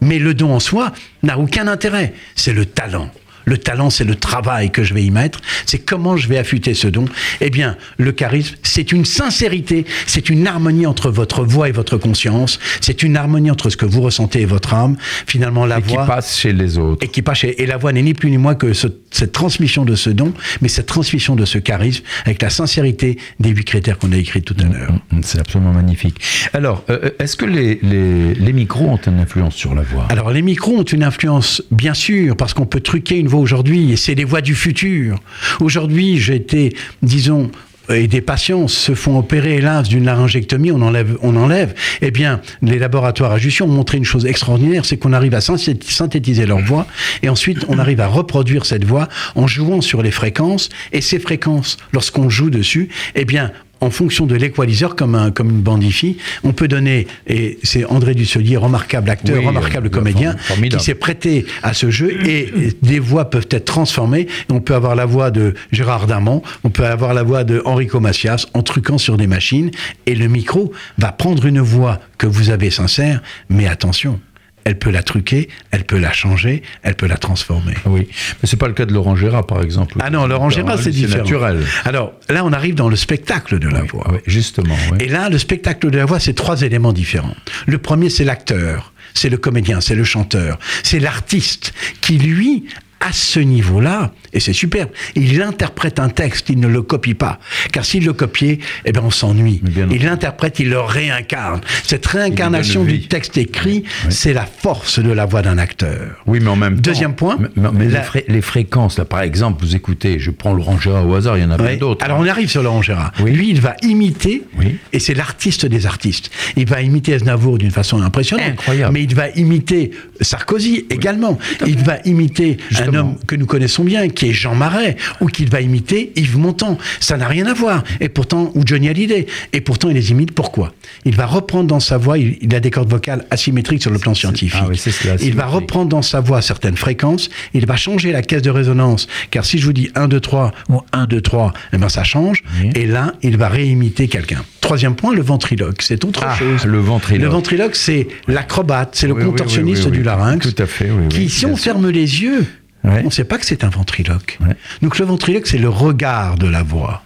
mais 0.00 0.18
le 0.18 0.34
don 0.34 0.52
en 0.52 0.60
soi 0.60 0.92
n'a 1.22 1.38
aucun 1.38 1.66
intérêt. 1.66 2.12
C'est 2.34 2.52
le 2.52 2.66
talent. 2.66 3.10
Le 3.44 3.58
talent, 3.58 3.90
c'est 3.90 4.04
le 4.04 4.14
travail 4.14 4.70
que 4.70 4.82
je 4.82 4.94
vais 4.94 5.04
y 5.04 5.10
mettre. 5.10 5.40
C'est 5.66 5.78
comment 5.78 6.16
je 6.16 6.28
vais 6.28 6.38
affûter 6.38 6.74
ce 6.74 6.88
don. 6.88 7.04
Eh 7.40 7.50
bien, 7.50 7.76
le 7.98 8.12
charisme, 8.12 8.56
c'est 8.62 8.92
une 8.92 9.04
sincérité, 9.04 9.84
c'est 10.06 10.30
une 10.30 10.46
harmonie 10.46 10.86
entre 10.86 11.10
votre 11.10 11.44
voix 11.44 11.68
et 11.68 11.72
votre 11.72 11.96
conscience. 11.98 12.58
C'est 12.80 13.02
une 13.02 13.16
harmonie 13.16 13.50
entre 13.50 13.70
ce 13.70 13.76
que 13.76 13.86
vous 13.86 14.00
ressentez 14.00 14.42
et 14.42 14.46
votre 14.46 14.74
âme. 14.74 14.96
Finalement, 15.26 15.66
la 15.66 15.78
Et 15.78 15.82
qui 15.82 15.94
voix 15.94 16.06
passe 16.06 16.38
chez 16.38 16.52
les 16.52 16.78
autres. 16.78 17.04
et 17.04 17.08
qui 17.08 17.22
passe 17.22 17.38
chez- 17.38 17.62
Et 17.62 17.66
la 17.66 17.76
voix 17.76 17.92
n'est 17.92 18.02
ni 18.02 18.14
plus 18.14 18.30
ni 18.30 18.38
moins 18.38 18.54
que 18.54 18.72
ce- 18.72 18.86
cette 19.10 19.32
transmission 19.32 19.84
de 19.84 19.94
ce 19.94 20.10
don, 20.10 20.32
mais 20.60 20.68
cette 20.68 20.86
transmission 20.86 21.36
de 21.36 21.44
ce 21.44 21.58
charisme 21.58 22.04
avec 22.24 22.40
la 22.42 22.50
sincérité 22.50 23.18
des 23.40 23.50
huit 23.50 23.64
critères 23.64 23.98
qu'on 23.98 24.12
a 24.12 24.16
écrits 24.16 24.42
tout 24.42 24.56
à 24.60 24.64
l'heure. 24.64 24.92
Mm, 25.10 25.20
C'est 25.22 25.38
absolument 25.38 25.72
magnifique. 25.72 26.16
Alors, 26.52 26.84
euh, 26.90 27.10
est-ce 27.18 27.36
que 27.36 27.44
les, 27.46 27.78
les- 27.82 28.34
les 28.34 28.52
micros 28.52 28.86
ont 28.86 28.96
une 29.06 29.18
influence 29.20 29.54
sur 29.54 29.74
la 29.74 29.82
voix? 29.82 30.06
Alors 30.10 30.30
les 30.30 30.42
micros 30.42 30.76
ont 30.78 30.82
une 30.84 31.02
influence, 31.02 31.62
bien 31.70 31.94
sûr, 31.94 32.36
parce 32.36 32.54
qu'on 32.54 32.66
peut 32.66 32.80
truquer 32.80 33.16
une 33.18 33.28
voix 33.28 33.33
aujourd'hui, 33.38 33.92
et 33.92 33.96
c'est 33.96 34.14
les 34.14 34.24
voix 34.24 34.40
du 34.40 34.54
futur. 34.54 35.18
Aujourd'hui, 35.60 36.18
j'ai 36.18 36.36
été, 36.36 36.74
disons, 37.02 37.50
et 37.90 38.06
des 38.06 38.22
patients 38.22 38.66
se 38.66 38.94
font 38.94 39.18
opérer, 39.18 39.56
hélas, 39.56 39.88
d'une 39.88 40.06
laryngectomie, 40.06 40.72
on 40.72 40.80
enlève, 40.80 41.18
on 41.20 41.36
enlève. 41.36 41.74
Eh 42.00 42.10
bien, 42.10 42.40
les 42.62 42.78
laboratoires 42.78 43.32
à 43.32 43.38
Jussieu 43.38 43.66
ont 43.66 43.68
montré 43.68 43.98
une 43.98 44.06
chose 44.06 44.24
extraordinaire, 44.24 44.86
c'est 44.86 44.96
qu'on 44.96 45.12
arrive 45.12 45.34
à 45.34 45.40
synthéti- 45.40 45.90
synthétiser 45.90 46.46
leur 46.46 46.60
voix, 46.60 46.86
et 47.22 47.28
ensuite 47.28 47.66
on 47.68 47.78
arrive 47.78 48.00
à 48.00 48.06
reproduire 48.06 48.64
cette 48.64 48.84
voix 48.84 49.08
en 49.34 49.46
jouant 49.46 49.82
sur 49.82 50.02
les 50.02 50.10
fréquences, 50.10 50.70
et 50.92 51.02
ces 51.02 51.18
fréquences, 51.18 51.76
lorsqu'on 51.92 52.30
joue 52.30 52.48
dessus, 52.48 52.88
eh 53.16 53.26
bien, 53.26 53.52
en 53.80 53.90
fonction 53.90 54.26
de 54.26 54.34
l'équaliseur, 54.34 54.96
comme, 54.96 55.14
un, 55.14 55.30
comme 55.30 55.50
une 55.50 55.60
bandifie, 55.60 56.16
on 56.42 56.52
peut 56.52 56.68
donner, 56.68 57.06
et 57.26 57.58
c'est 57.62 57.84
André 57.84 58.14
Dusselier, 58.14 58.56
remarquable 58.56 59.10
acteur, 59.10 59.38
Oui, 59.38 59.46
remarquable 59.46 59.86
euh, 59.88 59.90
comédien, 59.90 60.36
formidable. 60.38 60.80
qui 60.80 60.86
s'est 60.86 60.94
prêté 60.94 61.44
à 61.62 61.74
ce 61.74 61.90
jeu, 61.90 62.26
et 62.26 62.48
des 62.82 62.98
voix 62.98 63.30
peuvent 63.30 63.48
être 63.50 63.64
transformées. 63.66 64.26
On 64.50 64.60
peut 64.60 64.74
avoir 64.74 64.94
la 64.94 65.04
voix 65.06 65.30
de 65.30 65.54
Gérard 65.72 66.06
Darmon, 66.06 66.42
on 66.64 66.70
peut 66.70 66.86
avoir 66.86 67.14
la 67.14 67.22
voix 67.22 67.44
de 67.44 67.62
Enrico 67.64 68.00
Macias, 68.00 68.46
en 68.54 68.62
truquant 68.62 68.98
sur 68.98 69.16
des 69.16 69.26
machines, 69.26 69.70
et 70.06 70.14
le 70.14 70.28
micro 70.28 70.72
va 70.98 71.12
prendre 71.12 71.44
une 71.46 71.60
voix 71.60 72.00
que 72.18 72.26
vous 72.26 72.50
avez 72.50 72.70
sincère, 72.70 73.22
mais 73.48 73.66
attention, 73.66 74.20
elle 74.64 74.78
peut 74.78 74.90
la 74.90 75.02
truquer, 75.02 75.48
elle 75.70 75.84
peut 75.84 75.98
la 75.98 76.12
changer, 76.12 76.62
elle 76.82 76.94
peut 76.94 77.06
la 77.06 77.16
transformer. 77.16 77.74
Oui, 77.86 78.08
mais 78.42 78.48
c'est 78.48 78.56
pas 78.56 78.66
le 78.68 78.74
cas 78.74 78.86
de 78.86 78.92
Laurent 78.92 79.14
Gérard, 79.16 79.46
par 79.46 79.62
exemple. 79.62 79.96
Ah 80.00 80.10
non, 80.10 80.26
Laurent 80.26 80.50
Gérard, 80.50 80.78
c'est 80.78 80.90
différent. 80.90 81.22
naturel. 81.22 81.60
Alors, 81.84 82.12
là, 82.28 82.44
on 82.44 82.52
arrive 82.52 82.74
dans 82.74 82.88
le 82.88 82.96
spectacle 82.96 83.58
de 83.58 83.68
la 83.68 83.82
voix. 83.82 84.06
Oui, 84.10 84.18
justement. 84.26 84.76
oui. 84.92 84.98
Et 85.00 85.08
là, 85.08 85.28
le 85.28 85.38
spectacle 85.38 85.90
de 85.90 85.98
la 85.98 86.04
voix, 86.06 86.18
c'est 86.18 86.34
trois 86.34 86.62
éléments 86.62 86.92
différents. 86.92 87.36
Le 87.66 87.78
premier, 87.78 88.10
c'est 88.10 88.24
l'acteur, 88.24 88.92
c'est 89.14 89.28
le 89.28 89.36
comédien, 89.36 89.80
c'est 89.80 89.94
le 89.94 90.04
chanteur, 90.04 90.58
c'est 90.82 90.98
l'artiste 91.00 91.72
qui, 92.00 92.18
lui, 92.18 92.64
à 93.00 93.12
ce 93.12 93.40
niveau-là, 93.40 94.12
et 94.34 94.40
c'est 94.40 94.52
superbe, 94.52 94.90
il 95.14 95.40
interprète 95.40 95.98
un 95.98 96.08
texte, 96.10 96.50
il 96.50 96.58
ne 96.60 96.68
le 96.68 96.82
copie 96.82 97.14
pas. 97.14 97.38
Car 97.72 97.84
s'il 97.84 98.04
le 98.04 98.12
copiait, 98.12 98.58
eh 98.84 98.92
ben 98.92 99.00
on 99.04 99.10
s'ennuie. 99.10 99.62
Il 99.90 100.04
l'interprète, 100.04 100.58
il 100.60 100.68
le 100.70 100.80
réincarne. 100.80 101.60
Cette 101.84 102.04
réincarnation 102.06 102.84
du 102.84 103.00
texte 103.06 103.38
écrit, 103.38 103.84
c'est 104.10 104.32
la 104.32 104.44
force 104.46 104.98
de 104.98 105.10
la 105.10 105.24
voix 105.24 105.40
d'un 105.42 105.56
acteur. 105.58 106.22
Oui, 106.26 106.40
mais 106.42 106.48
en 106.50 106.56
même 106.56 106.74
temps. 106.76 106.82
Deuxième 106.82 107.14
point, 107.14 107.36
Mais, 107.40 107.48
mais- 107.56 107.68
mais 107.72 107.88
la- 107.88 108.00
les, 108.00 108.04
fré- 108.04 108.24
les 108.28 108.42
fréquences, 108.42 108.98
là, 108.98 109.04
par 109.04 109.22
exemple, 109.22 109.64
vous 109.64 109.74
écoutez, 109.76 110.18
je 110.18 110.30
prends 110.30 110.52
Laurent 110.52 110.78
Gérard 110.78 111.08
au 111.08 111.14
hasard, 111.14 111.38
il 111.38 111.42
y 111.42 111.46
en 111.46 111.50
a 111.50 111.56
plein 111.56 111.76
d'autres. 111.76 112.04
Alors 112.04 112.18
on 112.18 112.26
arrive 112.26 112.50
sur 112.50 112.62
Laurent 112.62 112.82
Gérard. 112.82 113.12
Oui. 113.20 113.32
Lui, 113.32 113.50
il 113.50 113.60
va 113.60 113.76
imiter, 113.82 114.42
Oui. 114.58 114.76
et 114.92 114.98
c'est 114.98 115.14
l'artiste 115.14 115.66
des 115.66 115.86
artistes. 115.86 116.30
Il 116.56 116.66
va 116.68 116.82
imiter 116.82 117.14
Aznavour 117.14 117.58
d'une 117.58 117.70
façon 117.70 118.02
impressionnante. 118.02 118.48
Incroyable. 118.48 118.92
Mais 118.92 119.02
il 119.04 119.14
va 119.14 119.28
imiter 119.30 119.92
Sarkozy 120.20 120.86
également. 120.90 121.38
Il 121.66 121.78
va 121.78 121.98
imiter 122.04 122.56
un 122.80 122.94
homme 122.94 123.16
que 123.26 123.36
nous 123.36 123.46
connaissons 123.46 123.84
bien, 123.84 124.08
qui 124.08 124.23
est 124.24 124.32
Jean 124.32 124.54
Marais, 124.54 124.96
ou 125.20 125.26
qu'il 125.26 125.48
va 125.50 125.60
imiter 125.60 126.12
Yves 126.16 126.38
Montand. 126.38 126.78
Ça 127.00 127.16
n'a 127.16 127.28
rien 127.28 127.46
à 127.46 127.54
voir. 127.54 127.84
Et 128.00 128.08
pourtant, 128.08 128.50
ou 128.54 128.62
Johnny 128.64 128.88
Hallyday. 128.88 129.26
Et 129.52 129.60
pourtant, 129.60 129.88
il 129.90 129.94
les 129.94 130.10
imite. 130.10 130.32
Pourquoi? 130.32 130.72
Il 131.04 131.14
va 131.16 131.26
reprendre 131.26 131.66
dans 131.68 131.80
sa 131.80 131.98
voix, 131.98 132.18
il, 132.18 132.38
il 132.40 132.54
a 132.54 132.60
des 132.60 132.70
cordes 132.70 132.90
vocales 132.90 133.24
asymétriques 133.30 133.82
sur 133.82 133.90
le 133.90 133.98
plan 133.98 134.14
scientifique. 134.14 134.58
ah 134.62 134.66
oui, 134.68 134.76
c'est 134.76 134.90
cela, 134.90 135.14
il 135.20 135.34
va 135.34 135.46
reprendre 135.46 135.88
dans 135.88 136.02
sa 136.02 136.20
voix 136.20 136.40
certaines 136.42 136.76
fréquences, 136.76 137.28
il 137.52 137.66
va 137.66 137.76
changer 137.76 138.12
la 138.12 138.22
caisse 138.22 138.42
de 138.42 138.50
résonance, 138.50 139.06
car 139.30 139.44
si 139.44 139.58
je 139.58 139.66
vous 139.66 139.72
dis 139.72 139.90
1, 139.94 140.08
2, 140.08 140.20
3 140.20 140.52
ou 140.70 140.80
1, 140.92 141.06
2, 141.06 141.20
3, 141.20 141.52
eh 141.72 141.78
ben 141.78 141.88
ça 141.88 142.04
change, 142.04 142.42
Oui. 142.62 142.70
et 142.74 142.86
là, 142.86 143.12
il 143.22 143.36
va 143.36 143.48
réimiter 143.48 144.08
quelqu'un. 144.08 144.42
Troisième 144.60 144.94
point, 144.94 145.14
le 145.14 145.22
ventriloque, 145.22 145.82
c'est 145.82 146.04
autre 146.04 146.22
Ah, 146.26 146.34
chose. 146.36 146.64
le 146.64 146.78
ventriloque. 146.78 147.22
Le 147.22 147.28
ventriloque, 147.28 147.76
c'est 147.76 148.08
l'acrobate, 148.28 148.90
c'est 148.92 149.06
le 149.06 149.12
Oui, 149.14 149.24
contorsionniste 149.24 149.88
du 149.88 150.02
larynx, 150.02 150.48
Tout 150.54 150.62
à 150.62 150.66
fait, 150.66 150.90
qui, 151.10 151.28
si 151.28 151.44
on 151.46 151.56
ferme 151.56 151.88
les 151.90 152.22
yeux, 152.22 152.46
Ouais. 152.84 153.00
on 153.02 153.06
ne 153.06 153.10
sait 153.10 153.24
pas 153.24 153.38
que 153.38 153.46
c'est 153.46 153.64
un 153.64 153.68
ventriloque. 153.70 154.38
Ouais. 154.46 154.54
Donc 154.82 154.98
le 154.98 155.06
ventriloque, 155.06 155.46
c'est 155.46 155.58
le 155.58 155.68
regard 155.70 156.36
de 156.36 156.46
la 156.46 156.62
voix. 156.62 157.02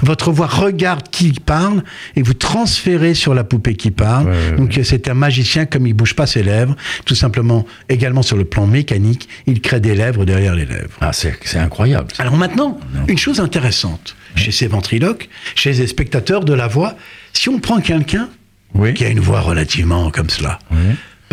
Votre 0.00 0.32
voix 0.32 0.46
regarde 0.46 1.08
qui 1.10 1.32
parle 1.32 1.84
et 2.16 2.22
vous 2.22 2.32
transférez 2.32 3.12
sur 3.12 3.34
la 3.34 3.44
poupée 3.44 3.74
qui 3.76 3.90
parle. 3.90 4.28
Ouais, 4.28 4.52
Donc 4.56 4.80
c'est 4.82 5.08
un 5.08 5.14
magicien 5.14 5.66
comme 5.66 5.86
il 5.86 5.92
bouge 5.92 6.14
pas 6.14 6.26
ses 6.26 6.42
lèvres, 6.42 6.74
tout 7.04 7.14
simplement 7.14 7.66
également 7.90 8.22
sur 8.22 8.36
le 8.38 8.44
plan 8.46 8.66
mécanique, 8.66 9.28
il 9.46 9.60
crée 9.60 9.80
des 9.80 9.94
lèvres 9.94 10.24
derrière 10.24 10.54
les 10.54 10.64
lèvres. 10.64 10.96
Ah, 11.02 11.12
c'est 11.12 11.36
incroyable. 11.58 12.08
ça. 12.14 12.22
Alors 12.22 12.36
maintenant, 12.38 12.80
une 13.08 13.18
chose 13.18 13.40
intéressante 13.40 14.16
chez 14.36 14.52
ces 14.52 14.66
ventriloques, 14.68 15.28
chez 15.54 15.72
les 15.74 15.86
spectateurs 15.86 16.44
de 16.44 16.54
la 16.54 16.66
voix, 16.66 16.94
si 17.34 17.50
on 17.50 17.58
prend 17.60 17.80
quelqu'un 17.80 18.30
Oui. 18.74 18.94
qui 18.94 19.04
a 19.04 19.08
une 19.10 19.20
voix 19.20 19.40
relativement 19.42 20.10
comme 20.10 20.30
cela, 20.30 20.58
Oui. 20.72 20.78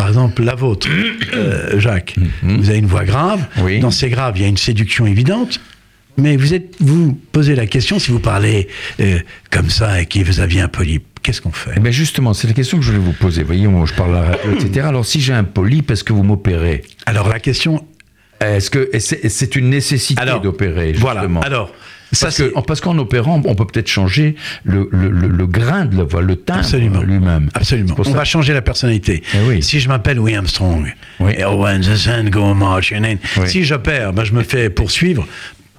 Par 0.01 0.07
exemple 0.07 0.41
la 0.41 0.55
vôtre, 0.55 0.87
euh, 1.35 1.79
Jacques, 1.79 2.15
vous 2.41 2.69
avez 2.71 2.79
une 2.79 2.87
voix 2.87 3.03
grave. 3.03 3.45
Oui. 3.59 3.79
dans 3.79 3.91
ces 3.91 4.09
graves, 4.09 4.33
il 4.35 4.41
y 4.41 4.45
a 4.45 4.47
une 4.47 4.57
séduction 4.57 5.05
évidente. 5.05 5.59
Mais 6.17 6.37
vous 6.37 6.55
êtes, 6.55 6.73
vous 6.79 7.13
posez 7.31 7.53
la 7.53 7.67
question 7.67 7.99
si 7.99 8.09
vous 8.09 8.19
parlez 8.19 8.67
euh, 8.99 9.19
comme 9.51 9.69
ça 9.69 10.01
et 10.01 10.07
que 10.07 10.17
vous 10.23 10.39
aviez 10.39 10.59
un 10.59 10.67
polype, 10.69 11.05
qu'est-ce 11.21 11.39
qu'on 11.39 11.51
fait? 11.51 11.73
Eh 11.77 11.79
bien 11.79 11.91
justement, 11.91 12.33
c'est 12.33 12.47
la 12.47 12.53
question 12.53 12.79
que 12.79 12.83
je 12.83 12.91
voulais 12.91 13.03
vous 13.03 13.13
poser. 13.13 13.41
Vous 13.41 13.47
voyez, 13.47 13.67
moi 13.67 13.85
je 13.85 13.93
parle 13.93 14.17
à 14.17 14.21
la 14.21 14.27
radio, 14.31 14.51
etc. 14.53 14.87
Alors 14.87 15.05
si 15.05 15.21
j'ai 15.21 15.33
un 15.33 15.43
polype, 15.43 15.91
est-ce 15.91 16.03
que 16.03 16.13
vous 16.13 16.23
m'opérez 16.23 16.81
Alors 17.05 17.29
la 17.29 17.39
question, 17.39 17.85
Est-ce 18.39 18.71
que 18.71 18.89
c'est 18.97 19.55
une 19.55 19.69
nécessité 19.69 20.25
d'opérer 20.41 20.93
voilà. 20.93 21.27
Alors 21.43 21.71
Parce 22.19 22.37
que- 22.37 22.61
parce 22.61 22.81
qu'en 22.81 22.97
opérant, 22.97 23.41
on 23.45 23.55
peut 23.55 23.65
peut-être 23.65 23.87
changer 23.87 24.35
le, 24.63 24.89
le, 24.91 25.09
le- 25.09 25.27
le 25.29 25.47
grain 25.47 25.85
de 25.85 25.97
la 25.97 26.03
voix, 26.03 26.21
le 26.21 26.35
timbre 26.35 26.59
Absolument. 26.59 27.01
lui-même. 27.01 27.49
Absolument. 27.53 27.95
On 27.97 28.03
ça- 28.03 28.11
va 28.11 28.25
changer 28.25 28.53
la 28.53 28.61
personnalité. 28.61 29.23
Eh 29.33 29.37
oui. 29.47 29.63
Si 29.63 29.79
je 29.79 29.87
m'appelle 29.87 30.17
Louis 30.17 30.35
Armstrong, 30.35 30.93
Oui. 31.19 31.33
when 31.43 31.81
the 31.81 31.95
sun 31.95 32.29
go 32.29 32.53
marching 32.53 33.05
in, 33.05 33.15
Oui. 33.37 33.47
si 33.49 33.63
je 33.63 33.75
perds, 33.75 34.13
ben 34.13 34.23
je 34.25 34.33
me 34.33 34.43
fais 34.43 34.69
poursuivre 34.69 35.25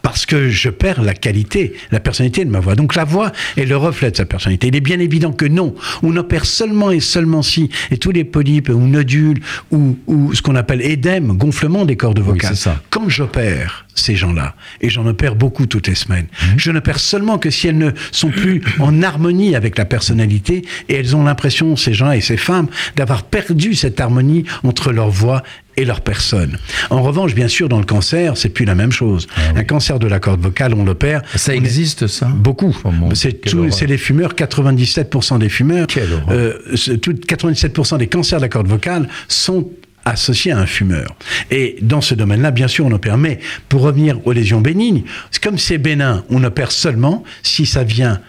parce 0.03 0.27
que 0.27 0.49
je 0.51 0.69
perds 0.69 1.03
la 1.03 1.15
qualité, 1.15 1.75
la 1.91 2.01
personnalité 2.01 2.45
de 2.45 2.51
ma 2.51 2.61
voix. 2.61 2.75
Donc 2.75 2.95
la 2.95 3.05
voix 3.05 3.33
est 3.57 3.65
le 3.65 3.77
reflet 3.77 4.11
de 4.11 4.17
sa 4.17 4.25
personnalité. 4.25 4.69
Il 4.69 4.77
est 4.77 4.81
bien 4.81 4.99
évident 4.99 5.33
que 5.33 5.47
non. 5.47 5.75
On 6.03 6.17
opère 6.17 6.45
seulement 6.45 6.91
et 6.91 7.01
seulement 7.01 7.43
si, 7.43 7.71
et 7.91 7.97
tous 7.97 8.11
les 8.11 8.25
polypes 8.25 8.69
ou 8.69 8.81
nodules 8.87 9.41
ou, 9.71 9.97
ou 10.07 10.35
ce 10.35 10.43
qu'on 10.43 10.57
appelle 10.57 10.83
édème, 10.83 11.37
gonflement 11.37 11.85
des 11.85 11.97
cordes 11.97 12.21
vocales. 12.21 12.51
c'est 12.55 12.63
ça. 12.63 12.81
Quand 12.91 13.09
j'opère 13.09 13.87
ces 13.95 14.17
gens-là, 14.17 14.55
et 14.81 14.89
j'en 14.89 15.07
opère 15.07 15.35
beaucoup 15.35 15.67
toutes 15.67 15.87
les 15.87 15.95
semaines, 15.95 16.27
Mhm. 16.43 16.55
je 16.59 16.71
n'opère 16.73 16.99
seulement 16.99 17.39
que 17.39 17.51
si 17.51 17.69
elles 17.69 17.77
ne 17.79 17.91
sont 18.11 18.31
plus 18.31 18.63
en 18.81 19.03
harmonie 19.03 19.55
avec 19.55 19.77
la 19.79 19.85
personnalité 19.85 20.65
et 20.89 20.95
elles 20.95 21.15
ont 21.15 21.25
l'impression, 21.25 21.77
ces 21.77 21.93
gens-là 21.93 22.17
et 22.17 22.21
ces 22.23 22.37
femmes, 22.39 22.69
d'avoir 22.97 23.23
perdu 23.23 23.75
cette 23.75 24.01
harmonie 24.01 24.45
entre 24.65 24.93
leur 24.93 25.11
voix 25.11 25.43
et 25.77 25.85
leur 25.85 26.01
personne. 26.01 26.59
En 26.91 27.03
revanche, 27.03 27.35
bien 27.35 27.49
sûr, 27.49 27.69
dans 27.69 27.79
le 27.79 27.85
cancer, 27.85 28.37
c'est 28.37 28.49
plus 28.51 28.65
la 28.65 28.75
même 28.75 28.93
chose. 28.93 29.27
Un 29.57 29.65
cancer 29.65 29.99
de 29.99 30.07
la 30.07 30.21
corde 30.21 30.41
vocale, 30.41 30.75
on 30.75 30.85
l'opère. 30.85 31.23
Ah 31.35 31.39
Ça 31.39 31.53
on 31.53 31.55
est- 31.55 31.59
existe 31.59 32.07
ça? 32.07 32.27
Beaucoup. 32.27 32.77
Oh 32.85 32.91
c'est 33.15 33.87
les 33.87 33.99
fumeurs, 33.99 34.35
97% 34.35 35.39
des 35.39 35.49
fumeurs. 35.49 35.87
Euh, 36.31 36.55
c'est 36.77 36.99
tout- 37.01 37.15
97% 37.15 37.97
des 37.99 38.07
cancers 38.07 38.39
de 38.39 38.43
la 38.45 38.49
corde 38.49 38.69
vocale 38.69 39.09
sont 39.29 39.71
associés 40.05 40.51
à 40.53 40.59
un 40.59 40.67
fumeur. 40.67 41.15
Et 41.51 41.77
dans 41.81 42.01
ce 42.01 42.15
domaine-là, 42.15 42.51
bien 42.51 42.67
sûr, 42.69 42.85
on 42.85 42.91
opère. 42.93 43.17
Mais 43.19 43.39
pour 43.69 43.83
revenir 43.83 44.19
aux 44.27 44.33
lésions 44.33 44.61
bénignes, 44.61 45.05
comme 45.43 45.59
c'est 45.59 45.79
bénin, 45.79 46.25
on 46.29 46.43
opère 46.43 46.73
seulement 46.73 47.23
si 47.45 47.67
ça 47.67 47.85
vient 47.85 48.21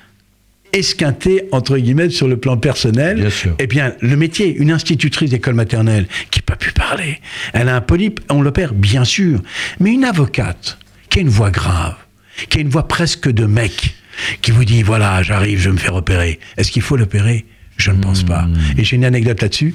esquinter, 0.73 1.47
entre 1.51 1.77
guillemets, 1.77 2.09
sur 2.09 2.27
le 2.27 2.37
plan 2.37 2.57
personnel. 2.57 3.17
Bien 3.17 3.29
sûr. 3.29 3.55
Eh 3.59 3.67
bien, 3.67 3.93
le 4.01 4.17
métier, 4.17 4.55
une 4.55 4.71
institutrice 4.71 5.29
d'école 5.29 5.53
maternelle 5.53 6.07
qui 6.31 6.39
n'a 6.39 6.43
pas 6.43 6.55
pu 6.55 6.71
parler, 6.71 7.19
elle 7.53 7.69
a 7.69 7.75
un 7.75 7.81
polype, 7.81 8.19
on 8.29 8.41
l'opère, 8.41 8.73
bien 8.73 9.05
sûr. 9.05 9.41
Mais 9.79 9.91
une 9.93 10.03
avocate 10.03 10.77
qui 11.09 11.19
a 11.19 11.21
une 11.21 11.29
voix 11.29 11.51
grave, 11.51 11.95
qui 12.49 12.57
a 12.57 12.61
une 12.61 12.69
voix 12.69 12.87
presque 12.87 13.29
de 13.29 13.45
mec, 13.45 13.95
qui 14.41 14.51
vous 14.51 14.65
dit, 14.65 14.83
voilà, 14.83 15.21
j'arrive, 15.23 15.59
je 15.59 15.69
vais 15.69 15.73
me 15.73 15.79
faire 15.79 15.95
opérer. 15.95 16.39
Est-ce 16.57 16.71
qu'il 16.71 16.81
faut 16.81 16.97
l'opérer? 16.97 17.45
Je 17.77 17.91
ne 17.91 18.01
pense 18.01 18.23
pas. 18.23 18.43
Hmm. 18.43 18.55
Et 18.77 18.83
j'ai 18.83 18.95
une 18.97 19.05
anecdote 19.05 19.41
là-dessus. 19.41 19.73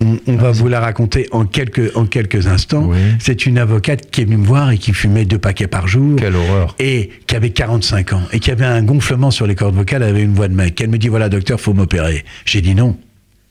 On, 0.00 0.18
on 0.28 0.36
va 0.36 0.52
vous 0.52 0.68
la 0.68 0.78
raconter 0.80 1.26
en 1.32 1.44
quelques, 1.44 1.96
en 1.96 2.06
quelques 2.06 2.46
instants. 2.46 2.84
Oui. 2.86 2.98
C'est 3.18 3.46
une 3.46 3.58
avocate 3.58 4.10
qui 4.10 4.20
est 4.20 4.24
venue 4.24 4.36
me 4.36 4.46
voir 4.46 4.70
et 4.70 4.78
qui 4.78 4.92
fumait 4.92 5.24
deux 5.24 5.38
paquets 5.38 5.66
par 5.66 5.88
jour 5.88 6.16
Quelle 6.18 6.36
horreur. 6.36 6.76
et 6.78 7.10
qui 7.26 7.34
avait 7.34 7.50
45 7.50 8.12
ans 8.12 8.22
et 8.32 8.38
qui 8.38 8.50
avait 8.52 8.64
un 8.64 8.82
gonflement 8.82 9.30
sur 9.32 9.46
les 9.46 9.54
cordes 9.56 9.74
vocales, 9.74 10.02
elle 10.02 10.10
avait 10.10 10.22
une 10.22 10.34
voix 10.34 10.46
de 10.48 10.54
mec. 10.54 10.80
Elle 10.80 10.90
me 10.90 10.98
dit 10.98 11.08
voilà 11.08 11.28
docteur, 11.28 11.60
faut 11.60 11.74
m'opérer. 11.74 12.24
J'ai 12.44 12.60
dit 12.60 12.74
non. 12.76 12.96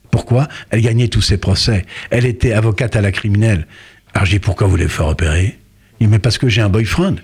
Pourquoi? 0.09 0.47
Elle 0.69 0.81
gagnait 0.81 1.09
tous 1.09 1.21
ses 1.21 1.37
procès. 1.37 1.85
Elle 2.11 2.25
était 2.25 2.53
avocate 2.53 2.95
à 2.95 3.01
la 3.01 3.11
criminelle. 3.11 3.67
Alors 4.13 4.25
je 4.25 4.31
dis 4.31 4.39
pourquoi 4.39 4.67
vous 4.67 4.71
voulez 4.71 4.87
faire 4.87 5.07
opérer? 5.07 5.57
Il 5.99 6.07
dit 6.07 6.11
mais 6.11 6.19
parce 6.19 6.37
que 6.37 6.47
j'ai 6.47 6.61
un 6.61 6.69
boyfriend 6.69 7.15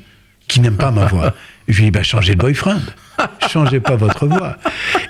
qui 0.49 0.59
n'aime 0.59 0.75
pas 0.77 0.91
ma 0.91 1.05
voix. 1.05 1.33
Je 1.69 1.77
lui 1.77 1.85
dis 1.85 1.91
bah 1.91 2.03
changez 2.03 2.33
de 2.35 2.39
boyfriend. 2.39 2.81
Changez 3.49 3.79
pas 3.79 3.95
votre 3.95 4.27
voix. 4.27 4.57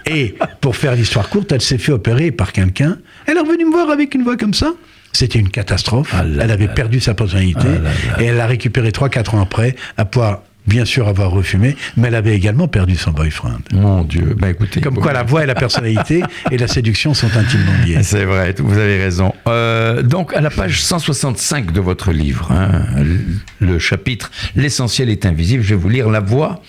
Et 0.05 0.35
pour 0.61 0.75
faire 0.75 0.95
l'histoire 0.95 1.29
courte, 1.29 1.51
elle 1.51 1.61
s'est 1.61 1.77
fait 1.77 1.91
opérer 1.91 2.31
par 2.31 2.51
quelqu'un. 2.51 2.97
Elle 3.25 3.37
est 3.37 3.41
revenue 3.41 3.65
me 3.65 3.71
voir 3.71 3.89
avec 3.89 4.15
une 4.15 4.23
voix 4.23 4.37
comme 4.37 4.53
ça. 4.53 4.73
C'était 5.13 5.39
une 5.39 5.49
catastrophe. 5.49 6.11
Ah 6.13 6.23
là 6.23 6.43
elle 6.45 6.51
avait 6.51 6.67
là 6.67 6.73
perdu 6.73 6.99
sa 6.99 7.13
personnalité. 7.13 7.67
Ah. 8.15 8.21
Et 8.21 8.25
elle 8.25 8.37
l'a 8.37 8.47
récupéré 8.47 8.89
3-4 8.89 9.35
ans 9.35 9.41
après, 9.41 9.75
à 9.97 10.05
pouvoir 10.05 10.41
bien 10.67 10.85
sûr 10.85 11.07
avoir 11.07 11.31
refumé, 11.31 11.75
mais 11.97 12.07
elle 12.07 12.15
avait 12.15 12.35
également 12.35 12.67
perdu 12.67 12.95
son 12.95 13.11
boyfriend. 13.11 13.59
Mon 13.73 14.03
Dieu. 14.03 14.35
Ben 14.37 14.49
écoutez. 14.49 14.81
Comme 14.81 14.95
quoi 14.95 15.13
la 15.13 15.23
voix 15.23 15.43
et 15.43 15.47
la 15.47 15.55
personnalité 15.55 16.23
et 16.51 16.57
la 16.57 16.67
séduction 16.67 17.13
sont 17.13 17.35
intimement 17.35 17.73
liées. 17.85 18.03
C'est 18.03 18.25
vrai, 18.25 18.55
vous 18.57 18.77
avez 18.77 18.97
raison. 18.97 19.33
Euh, 19.47 20.01
donc, 20.01 20.33
à 20.33 20.41
la 20.41 20.49
page 20.49 20.81
165 20.81 21.71
de 21.71 21.81
votre 21.81 22.11
livre, 22.11 22.51
hein, 22.51 22.85
le 23.59 23.79
chapitre 23.79 24.31
L'essentiel 24.55 25.09
est 25.09 25.25
invisible, 25.25 25.63
je 25.63 25.69
vais 25.69 25.75
vous 25.75 25.89
lire 25.89 26.09
La 26.09 26.19
voix 26.19 26.61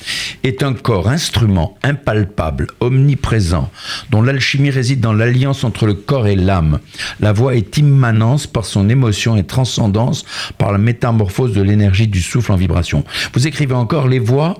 est 0.42 0.62
un 0.62 0.74
corps, 0.74 1.08
instrument 1.08 1.78
impalpable, 1.82 2.68
omniprésent, 2.80 3.70
dont 4.10 4.22
l'alchimie 4.22 4.70
réside 4.70 5.00
dans 5.00 5.12
l'alliance 5.12 5.64
entre 5.64 5.86
le 5.86 5.94
corps 5.94 6.26
et 6.26 6.36
l'âme. 6.36 6.78
La 7.20 7.32
voix 7.32 7.54
est 7.54 7.78
immanence 7.78 8.46
par 8.46 8.64
son 8.64 8.88
émotion 8.88 9.36
et 9.36 9.44
transcendance 9.44 10.24
par 10.58 10.72
la 10.72 10.78
métamorphose 10.78 11.52
de 11.52 11.62
l'énergie 11.62 12.08
du 12.08 12.20
souffle 12.20 12.52
en 12.52 12.56
vibration. 12.56 13.04
Vous 13.32 13.46
écrivez 13.46 13.74
encore 13.84 14.08
Les 14.08 14.18
voix 14.18 14.54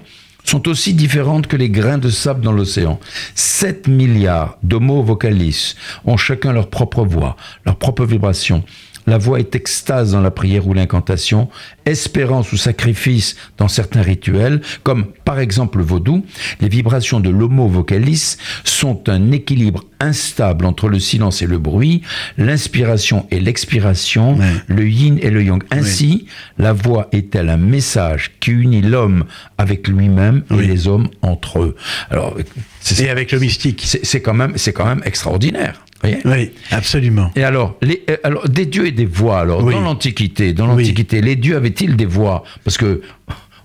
sont 0.44 0.68
aussi 0.68 0.92
différentes 0.92 1.46
que 1.46 1.56
les 1.56 1.70
grains 1.70 1.96
de 1.96 2.10
sable 2.10 2.42
dans 2.42 2.52
l'océan. 2.52 3.00
7 3.34 3.88
milliards 3.88 4.58
d'homo 4.62 5.02
vocalis 5.02 5.76
ont 6.04 6.18
chacun 6.18 6.52
leur 6.52 6.68
propre 6.68 7.06
voix, 7.06 7.34
leur 7.64 7.76
propre 7.76 8.04
vibration. 8.04 8.62
La 9.06 9.18
voix 9.18 9.38
est 9.38 9.54
extase 9.54 10.12
dans 10.12 10.20
la 10.22 10.30
prière 10.30 10.66
ou 10.66 10.72
l'incantation, 10.74 11.48
espérance 11.84 12.52
ou 12.52 12.56
sacrifice 12.56 13.36
dans 13.58 13.68
certains 13.68 14.00
rituels, 14.02 14.62
comme 14.82 15.06
par 15.24 15.38
exemple 15.40 15.78
le 15.78 15.84
vaudou. 15.84 16.24
Les 16.60 16.68
vibrations 16.68 17.20
de 17.20 17.28
l'homo 17.28 17.68
vocalis 17.68 18.36
sont 18.64 19.08
un 19.08 19.30
équilibre 19.32 19.84
instable 20.00 20.64
entre 20.64 20.88
le 20.88 20.98
silence 21.00 21.42
et 21.42 21.46
le 21.46 21.58
bruit, 21.58 22.02
l'inspiration 22.38 23.26
et 23.30 23.40
l'expiration, 23.40 24.38
le 24.66 24.88
yin 24.88 25.18
et 25.20 25.30
le 25.30 25.42
yang. 25.42 25.62
Ainsi, 25.70 26.26
la 26.58 26.72
voix 26.72 27.08
est-elle 27.12 27.48
un 27.50 27.56
message 27.56 28.32
qui 28.40 28.50
unit 28.52 28.82
l'homme 28.82 29.24
avec 29.58 29.88
lui-même 29.88 30.42
et 30.50 30.54
Oui. 30.54 30.66
les 30.66 30.88
hommes 30.88 31.08
entre 31.22 31.62
eux. 31.62 31.76
Alors, 32.10 32.36
c'est 32.80 33.04
Et 33.04 33.10
avec 33.10 33.32
le 33.32 33.38
mystique. 33.38 33.82
c'est 34.02 34.20
quand 34.20 34.34
même, 34.34 34.52
c'est 34.56 34.72
quand 34.72 34.86
même 34.86 35.02
extraordinaire. 35.04 35.84
Voyez 36.08 36.18
Oui, 36.24 36.50
absolument. 36.70 37.30
et 37.36 37.44
alors, 37.44 37.76
les, 37.82 38.02
euh, 38.10 38.16
alors, 38.24 38.48
des 38.48 38.66
dieux 38.66 38.86
et 38.86 38.92
des 38.92 39.06
voix. 39.06 39.40
Alors, 39.40 39.62
Oui. 39.64 39.74
dans 39.74 39.80
l'Antiquité, 39.80 40.52
dans 40.52 40.74
Oui. 40.74 40.82
l'Antiquité, 40.84 41.20
les 41.20 41.36
dieux 41.36 41.56
avaient-ils 41.56 41.96
des 41.96 42.06
voix? 42.06 42.44
Parce 42.64 42.76
que 42.78 43.00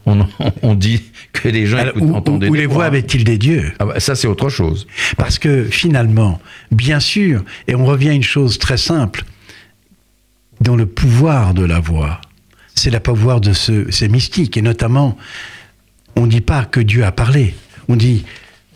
on, 0.06 0.26
on 0.64 0.76
dit 0.76 1.04
que 1.34 1.48
les 1.50 1.66
gens 1.68 1.78
Alors, 1.78 1.94
où, 2.02 2.14
entendaient 2.16 2.48
où 2.50 2.54
des 2.56 2.62
les 2.62 2.66
voix 2.66 2.86
avaient-ils 2.86 3.24
des 3.24 3.38
dieux? 3.38 3.72
Ah 3.80 3.86
bah, 3.86 4.00
ça, 4.00 4.16
c'est 4.16 4.28
autre 4.28 4.50
chose. 4.50 4.88
Parce 5.18 5.38
que 5.38 5.66
finalement, 5.66 6.40
bien 6.72 7.00
sûr, 7.00 7.44
et 7.68 7.76
on 7.76 7.86
revient 7.86 8.10
à 8.10 8.14
une 8.14 8.24
chose 8.24 8.58
très 8.58 8.78
simple, 8.78 9.24
dans 10.62 10.76
le 10.76 10.86
pouvoir 10.86 11.54
de 11.54 11.64
la 11.64 11.80
voix, 11.80 12.20
c'est 12.76 12.90
le 12.90 13.00
pouvoir 13.00 13.40
de 13.42 13.54
ce, 13.54 13.92
ces 13.92 14.08
mystiques, 14.10 14.58
et 14.58 14.62
notamment, 14.62 15.18
on 16.16 16.22
ne 16.26 16.32
dit 16.32 16.42
pas 16.42 16.66
que 16.66 16.80
Dieu 16.80 17.04
a 17.06 17.12
parlé, 17.12 17.54
on 17.88 17.96
dit, 17.96 18.26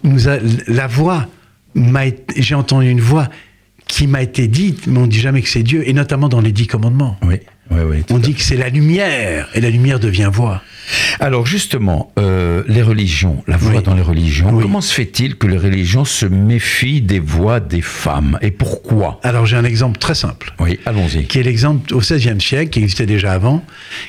nous 0.04 0.28
a- 0.30 0.38
la 0.68 0.88
voix, 0.88 1.28
j'ai 2.38 2.56
entendu 2.56 2.90
une 2.90 3.02
voix 3.02 3.28
qui 3.88 4.08
m'a 4.08 4.22
été 4.22 4.48
dite, 4.48 4.88
mais 4.88 4.98
on 5.00 5.04
ne 5.04 5.08
dit 5.08 5.20
jamais 5.20 5.42
que 5.42 5.50
c'est 5.50 5.64
Dieu, 5.64 5.88
et 5.88 5.94
notamment 5.94 6.30
dans 6.30 6.42
les 6.42 6.52
dix 6.52 6.68
commandements. 6.68 7.18
Oui, 7.22 7.36
oui, 7.72 7.80
oui. 7.88 8.04
On 8.10 8.18
dit 8.20 8.34
que 8.34 8.42
c'est 8.42 8.56
la 8.58 8.70
lumière, 8.70 9.48
et 9.54 9.62
la 9.62 9.70
lumière 9.70 10.00
devient 10.00 10.30
voix. 10.32 10.62
Alors 11.20 11.46
justement, 11.46 12.12
euh, 12.20 12.64
les 12.68 12.82
religions, 12.82 13.44
la 13.48 13.56
voix 13.56 13.76
Oui. 13.78 13.84
dans 13.84 13.94
les 13.94 14.02
religions, 14.02 14.50
Oui. 14.52 14.64
comment 14.64 14.82
se 14.82 14.94
fait-il 14.94 15.36
que 15.38 15.48
les 15.48 15.58
religions 15.58 16.04
se 16.06 16.26
méfient 16.26 17.02
des 17.02 17.20
voix 17.20 17.60
des 17.62 17.82
femmes 17.82 18.38
Et 18.42 18.52
pourquoi? 18.52 19.20
Alors 19.24 19.46
j'ai 19.46 19.56
un 19.56 19.64
exemple 19.64 19.98
très 20.00 20.16
simple. 20.16 20.54
Oui, 20.60 20.80
allons-y. 20.86 21.26
qui 21.26 21.40
est 21.40 21.44
l'exemple 21.44 21.94
au 21.94 22.00
XVIe 22.00 22.42
siècle, 22.42 22.70
qui 22.72 22.80
existait 22.80 23.06
déjà 23.06 23.32
avant, 23.32 23.64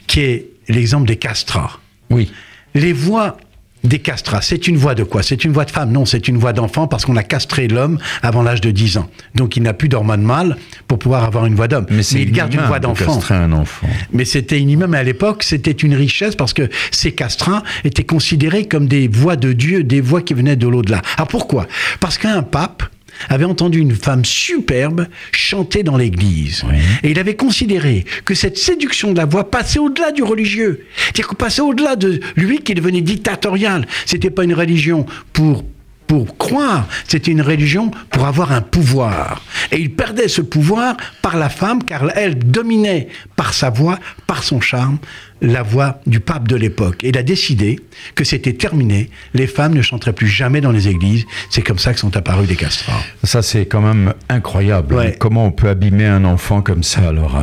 qui 0.08 0.20
est 0.20 0.46
l'exemple 0.68 1.06
des 1.06 1.16
castrats. 1.16 1.78
Oui, 2.10 2.30
Les 2.74 2.92
voix 2.92 3.36
des 3.84 3.98
castrats. 3.98 4.42
C'est 4.42 4.66
une 4.66 4.76
voix 4.76 4.94
de 4.94 5.04
quoi? 5.04 5.22
C'est 5.22 5.44
une 5.44 5.52
voix 5.52 5.64
de 5.64 5.70
femme? 5.70 5.92
Non, 5.92 6.04
c'est 6.06 6.26
une 6.28 6.38
voix 6.38 6.52
d'enfant 6.52 6.86
parce 6.86 7.04
qu'on 7.04 7.16
a 7.16 7.22
castré 7.22 7.68
l'homme 7.68 7.98
avant 8.22 8.42
l'âge 8.42 8.60
de 8.60 8.70
10 8.70 8.98
ans. 8.98 9.08
Donc 9.34 9.56
il 9.56 9.62
n'a 9.62 9.74
plus 9.74 9.88
d'hormones 9.88 10.22
mâles 10.22 10.56
pour 10.88 10.98
pouvoir 10.98 11.24
avoir 11.24 11.46
une 11.46 11.54
voix 11.54 11.68
d'homme. 11.68 11.86
Mais, 11.90 12.02
il 12.02 12.32
garde 12.32 12.54
une 12.54 12.60
voix 12.62 12.78
de 12.78 12.84
d'enfant. 12.84 13.14
castrer 13.14 13.34
un 13.34 13.52
enfant. 13.52 13.86
Mais 14.12 14.24
c'était 14.24 14.60
inhumain. 14.60 14.86
Mais 14.86 14.98
à 14.98 15.02
l'époque, 15.02 15.42
c'était 15.42 15.70
une 15.70 15.94
richesse 15.94 16.34
parce 16.34 16.52
que 16.52 16.68
ces 16.90 17.12
castrats 17.12 17.62
étaient 17.84 18.04
considérés 18.04 18.64
comme 18.66 18.86
des 18.88 19.08
voix 19.08 19.36
de 19.36 19.52
Dieu, 19.52 19.84
des 19.84 20.00
voix 20.00 20.22
qui 20.22 20.34
venaient 20.34 20.56
de 20.56 20.68
l'au-delà. 20.68 21.02
Alors 21.16 21.28
pourquoi? 21.28 21.66
Parce 22.00 22.18
qu'un 22.18 22.42
pape 22.42 22.84
avait 23.28 23.44
entendu 23.44 23.78
une 23.78 23.94
femme 23.94 24.24
superbe 24.24 25.06
chanter 25.32 25.82
dans 25.82 25.96
l'église. 25.96 26.64
Oui. 26.68 26.78
Et 27.02 27.10
il 27.10 27.18
avait 27.18 27.36
considéré 27.36 28.04
que 28.24 28.34
cette 28.34 28.58
séduction 28.58 29.12
de 29.12 29.16
la 29.16 29.26
voix 29.26 29.50
passait 29.50 29.78
au-delà 29.78 30.12
du 30.12 30.22
religieux. 30.22 30.86
C'est-à-dire 30.96 31.28
qu'on 31.28 31.34
passait 31.36 31.62
au-delà 31.62 31.96
de 31.96 32.20
lui 32.36 32.58
qui 32.60 32.74
devenait 32.74 33.00
dictatorial. 33.00 33.86
C'était 34.06 34.30
pas 34.30 34.44
une 34.44 34.54
religion 34.54 35.06
pour 35.32 35.64
pour 36.06 36.36
croire, 36.36 36.86
c'était 37.08 37.30
une 37.30 37.42
religion 37.42 37.90
pour 38.10 38.26
avoir 38.26 38.52
un 38.52 38.60
pouvoir. 38.60 39.42
Et 39.72 39.80
il 39.80 39.94
perdait 39.94 40.28
ce 40.28 40.42
pouvoir 40.42 40.96
par 41.22 41.36
la 41.36 41.48
femme, 41.48 41.82
car 41.82 42.10
elle 42.14 42.38
dominait 42.38 43.08
par 43.36 43.54
sa 43.54 43.70
voix, 43.70 43.98
par 44.26 44.44
son 44.44 44.60
charme, 44.60 44.98
la 45.44 45.62
voix 45.62 46.00
du 46.06 46.20
pape 46.20 46.48
de 46.48 46.56
l'époque. 46.56 47.04
Et 47.04 47.08
il 47.10 47.18
a 47.18 47.22
décidé 47.22 47.78
que 48.14 48.24
c'était 48.24 48.54
terminé, 48.54 49.10
les 49.34 49.46
femmes 49.46 49.74
ne 49.74 49.82
chanteraient 49.82 50.12
plus 50.12 50.26
jamais 50.28 50.60
dans 50.60 50.70
les 50.72 50.88
églises. 50.88 51.24
C'est 51.50 51.62
comme 51.62 51.78
ça 51.78 51.92
que 51.92 52.00
sont 52.00 52.16
apparus 52.16 52.48
des 52.48 52.56
castrats. 52.56 53.00
Ça, 53.22 53.42
c'est 53.42 53.66
quand 53.66 53.80
même 53.82 54.14
incroyable. 54.28 54.94
Ouais. 54.94 55.16
Comment 55.18 55.46
on 55.46 55.50
peut 55.52 55.68
abîmer 55.68 56.06
un 56.06 56.24
enfant 56.24 56.62
comme 56.62 56.82
ça, 56.82 57.08
alors. 57.08 57.42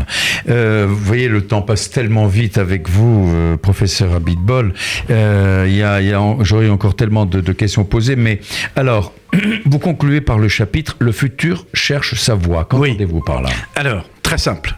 Euh, 0.50 0.86
Vous 0.90 0.96
voyez, 0.98 1.28
le 1.28 1.42
temps 1.46 1.62
passe 1.62 1.90
tellement 1.90 2.28
vite 2.28 2.58
avec 2.58 2.90
vous, 2.90 3.30
euh, 3.34 3.58
professeur 3.58 4.14
Abitbol. 4.14 4.74
Euh, 5.10 5.68
y 5.70 5.84
a, 5.84 6.02
il 6.02 6.08
y 6.08 6.14
a 6.14 6.22
en- 6.22 6.44
J'aurais 6.44 6.70
encore 6.70 6.96
tellement 6.96 7.26
de, 7.26 7.40
de 7.42 7.52
questions 7.54 7.84
posées, 7.86 8.16
mais 8.16 8.40
alors, 8.76 9.14
vous 9.66 9.80
concluez 9.80 10.22
par 10.22 10.38
le 10.40 10.48
chapitre 10.48 10.96
Le 11.00 11.12
futur 11.12 11.66
cherche 11.74 12.16
sa 12.16 12.34
voix. 12.36 12.66
Qu'entendez-vous 12.66 13.22
par 13.22 13.42
là? 13.42 13.50
Alors, 13.76 14.10
très 14.24 14.38
simple. 14.38 14.76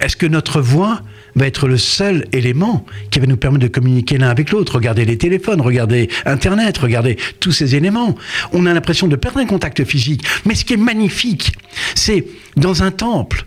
Est-ce 0.00 0.16
que 0.16 0.26
notre 0.26 0.60
voix 0.60 1.00
va 1.36 1.46
être 1.46 1.68
le 1.68 1.76
seul 1.76 2.26
élément 2.32 2.84
qui 3.10 3.20
va 3.20 3.26
nous 3.26 3.36
permettre 3.36 3.62
de 3.62 3.68
communiquer 3.68 4.18
l'un 4.18 4.28
avec 4.28 4.50
l'autre 4.50 4.76
Regardez 4.76 5.04
les 5.04 5.18
téléphones, 5.18 5.60
regardez 5.60 6.08
Internet, 6.24 6.78
regardez 6.78 7.16
tous 7.40 7.52
ces 7.52 7.76
éléments. 7.76 8.16
On 8.52 8.66
a 8.66 8.74
l'impression 8.74 9.06
de 9.06 9.16
perdre 9.16 9.38
un 9.38 9.46
contact 9.46 9.84
physique. 9.84 10.24
Mais 10.44 10.54
ce 10.54 10.64
qui 10.64 10.74
est 10.74 10.78
magnifique, 10.78 11.52
c'est 11.94 12.26
dans 12.56 12.82
un 12.82 12.90
temple. 12.90 13.46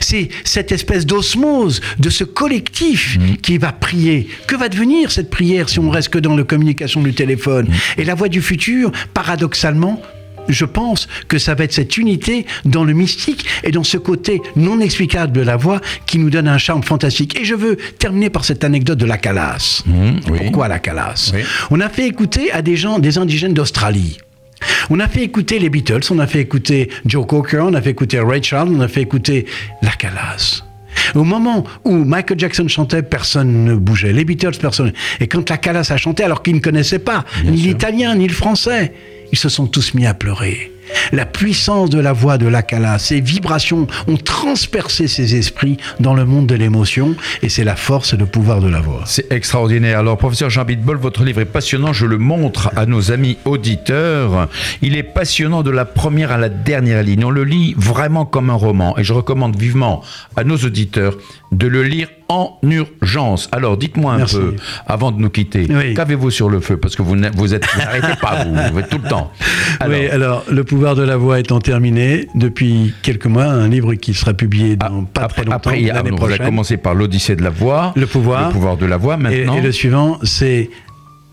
C'est 0.00 0.28
cette 0.44 0.72
espèce 0.72 1.06
d'osmose 1.06 1.80
de 1.98 2.10
ce 2.10 2.24
collectif 2.24 3.18
qui 3.42 3.58
va 3.58 3.72
prier. 3.72 4.28
Que 4.46 4.56
va 4.56 4.68
devenir 4.68 5.10
cette 5.10 5.30
prière 5.30 5.68
si 5.68 5.78
on 5.78 5.90
reste 5.90 6.10
que 6.10 6.18
dans 6.18 6.36
la 6.36 6.44
communication 6.44 7.02
du 7.02 7.14
téléphone? 7.14 7.68
Et 7.96 8.04
la 8.04 8.14
voix 8.14 8.28
du 8.28 8.42
futur, 8.42 8.92
paradoxalement, 9.14 10.02
je 10.48 10.64
pense 10.64 11.08
que 11.28 11.38
ça 11.38 11.54
va 11.54 11.64
être 11.64 11.72
cette 11.72 11.96
unité 11.96 12.46
dans 12.64 12.84
le 12.84 12.92
mystique 12.92 13.46
et 13.64 13.70
dans 13.70 13.84
ce 13.84 13.96
côté 13.96 14.40
non 14.56 14.80
explicable 14.80 15.32
de 15.32 15.40
la 15.40 15.56
voix 15.56 15.80
qui 16.06 16.18
nous 16.18 16.30
donne 16.30 16.48
un 16.48 16.58
charme 16.58 16.82
fantastique. 16.82 17.38
Et 17.38 17.44
je 17.44 17.54
veux 17.54 17.76
terminer 17.98 18.30
par 18.30 18.44
cette 18.44 18.64
anecdote 18.64 18.98
de 18.98 19.06
la 19.06 19.18
calasse. 19.18 19.82
Mmh, 19.86 20.10
oui. 20.30 20.38
Pourquoi 20.42 20.68
la 20.68 20.78
calasse 20.78 21.32
Oui. 21.34 21.42
On 21.70 21.80
a 21.80 21.88
fait 21.88 22.06
écouter 22.06 22.50
à 22.52 22.62
des 22.62 22.76
gens, 22.76 22.98
des 22.98 23.18
indigènes 23.18 23.54
d'Australie. 23.54 24.18
On 24.90 24.98
a 25.00 25.08
fait 25.08 25.22
écouter 25.22 25.58
les 25.58 25.70
Beatles, 25.70 26.00
on 26.10 26.18
a 26.18 26.26
fait 26.26 26.40
écouter 26.40 26.90
Joe 27.06 27.26
Cocker, 27.26 27.60
on 27.62 27.74
a 27.74 27.82
fait 27.82 27.90
écouter 27.90 28.18
Ray 28.20 28.42
Charles, 28.42 28.70
on 28.70 28.80
a 28.80 28.88
fait 28.88 29.02
écouter 29.02 29.46
la 29.82 29.92
calasse. 29.92 30.64
Au 31.14 31.24
moment 31.24 31.64
où 31.84 31.92
Michael 31.92 32.38
Jackson 32.38 32.66
chantait, 32.68 33.02
personne 33.02 33.64
ne 33.64 33.74
bougeait. 33.74 34.12
Les 34.12 34.24
Beatles, 34.24 34.56
personne. 34.60 34.92
Et 35.20 35.26
quand 35.26 35.48
la 35.48 35.56
calasse 35.56 35.90
a 35.90 35.96
chanté, 35.96 36.24
alors 36.24 36.42
qu'ils 36.42 36.56
ne 36.56 36.60
connaissaient 36.60 36.98
pas 36.98 37.24
ni 37.44 37.58
l'italien 37.58 38.14
ni 38.14 38.26
le 38.26 38.34
français, 38.34 38.92
ils 39.32 39.38
se 39.38 39.48
sont 39.48 39.66
tous 39.66 39.94
mis 39.94 40.06
à 40.06 40.14
pleurer. 40.14 40.72
La 41.12 41.26
puissance 41.26 41.90
de 41.90 41.98
la 42.00 42.12
voix 42.12 42.38
de 42.38 42.46
la 42.46 42.62
calasse, 42.62 43.06
ses 43.06 43.20
vibrations 43.20 43.86
ont 44.06 44.16
transpercé 44.16 45.08
ses 45.08 45.34
esprits 45.36 45.76
dans 46.00 46.14
le 46.14 46.24
monde 46.24 46.46
de 46.46 46.54
l'émotion, 46.54 47.14
et 47.42 47.48
c'est 47.48 47.64
la 47.64 47.76
force 47.76 48.12
et 48.12 48.16
le 48.16 48.26
pouvoir 48.26 48.60
de 48.60 48.68
la 48.68 48.80
voix. 48.80 49.02
C'est 49.06 49.30
extraordinaire. 49.32 49.98
Alors, 49.98 50.18
professeur 50.18 50.50
Jean 50.50 50.64
Bitbol, 50.64 50.96
votre 50.98 51.24
livre 51.24 51.40
est 51.40 51.44
passionnant. 51.46 51.92
Je 51.92 52.06
le 52.06 52.18
montre 52.18 52.70
à 52.76 52.86
nos 52.86 53.10
amis 53.12 53.38
auditeurs. 53.44 54.48
Il 54.82 54.96
est 54.96 55.02
passionnant 55.02 55.62
de 55.62 55.70
la 55.70 55.84
première 55.84 56.32
à 56.32 56.38
la 56.38 56.48
dernière 56.48 57.02
ligne. 57.02 57.24
On 57.24 57.30
le 57.30 57.44
lit 57.44 57.74
vraiment 57.76 58.24
comme 58.24 58.50
un 58.50 58.54
roman. 58.54 58.96
Et 58.98 59.04
je 59.04 59.12
recommande 59.12 59.56
vivement 59.56 60.02
à 60.36 60.44
nos 60.44 60.56
auditeurs 60.56 61.16
de 61.52 61.66
le 61.66 61.82
lire 61.82 62.08
en 62.28 62.58
urgence. 62.62 63.48
Alors, 63.52 63.78
dites-moi 63.78 64.12
un 64.12 64.18
Merci. 64.18 64.36
peu, 64.36 64.54
avant 64.86 65.10
de 65.12 65.18
nous 65.18 65.30
quitter, 65.30 65.66
Oui. 65.70 65.94
qu'avez-vous 65.94 66.30
sur 66.30 66.50
le 66.50 66.60
feu? 66.60 66.76
Parce 66.76 66.94
que 66.94 67.00
vous 67.00 67.16
n'êtes- 67.16 67.34
vous 67.34 67.54
êtes, 67.54 67.64
vous 67.72 67.78
n'arrêtez 67.78 68.20
pas, 68.20 68.44
vous, 68.44 68.54
vous 68.72 68.78
êtes 68.80 68.90
tout 68.90 68.98
le 69.02 69.08
temps. 69.08 69.32
Alors, 69.80 69.98
oui, 69.98 70.06
alors 70.08 70.44
le 70.50 70.62
pouvoir 70.64 70.77
de 70.78 71.02
la 71.02 71.16
voix 71.16 71.40
étant 71.40 71.58
terminé 71.58 72.28
depuis 72.34 72.94
quelques 73.02 73.26
mois, 73.26 73.44
un 73.44 73.68
livre 73.68 73.94
qui 73.94 74.14
sera 74.14 74.32
publié 74.32 74.76
dans 74.76 75.04
pas 75.04 75.22
après, 75.22 75.42
très 75.42 75.44
longtemps, 75.44 75.56
après, 75.56 75.90
a- 75.90 75.94
l'année 75.94 76.10
vous 76.10 76.16
avez 76.24 76.34
prochaine. 76.36 76.46
commencé 76.46 76.76
par 76.76 76.94
l'Odyssée 76.94 77.36
de 77.36 77.42
la 77.42 77.50
voix, 77.50 77.92
Le 77.96 78.06
pouvoir. 78.06 78.46
le 78.48 78.52
pouvoir 78.52 78.76
de 78.76 78.86
la 78.86 78.96
voix. 78.96 79.14
Et, 79.14 79.18
Maintenant, 79.18 79.56
et 79.56 79.60
le 79.60 79.72
suivant, 79.72 80.18
c'est 80.22 80.70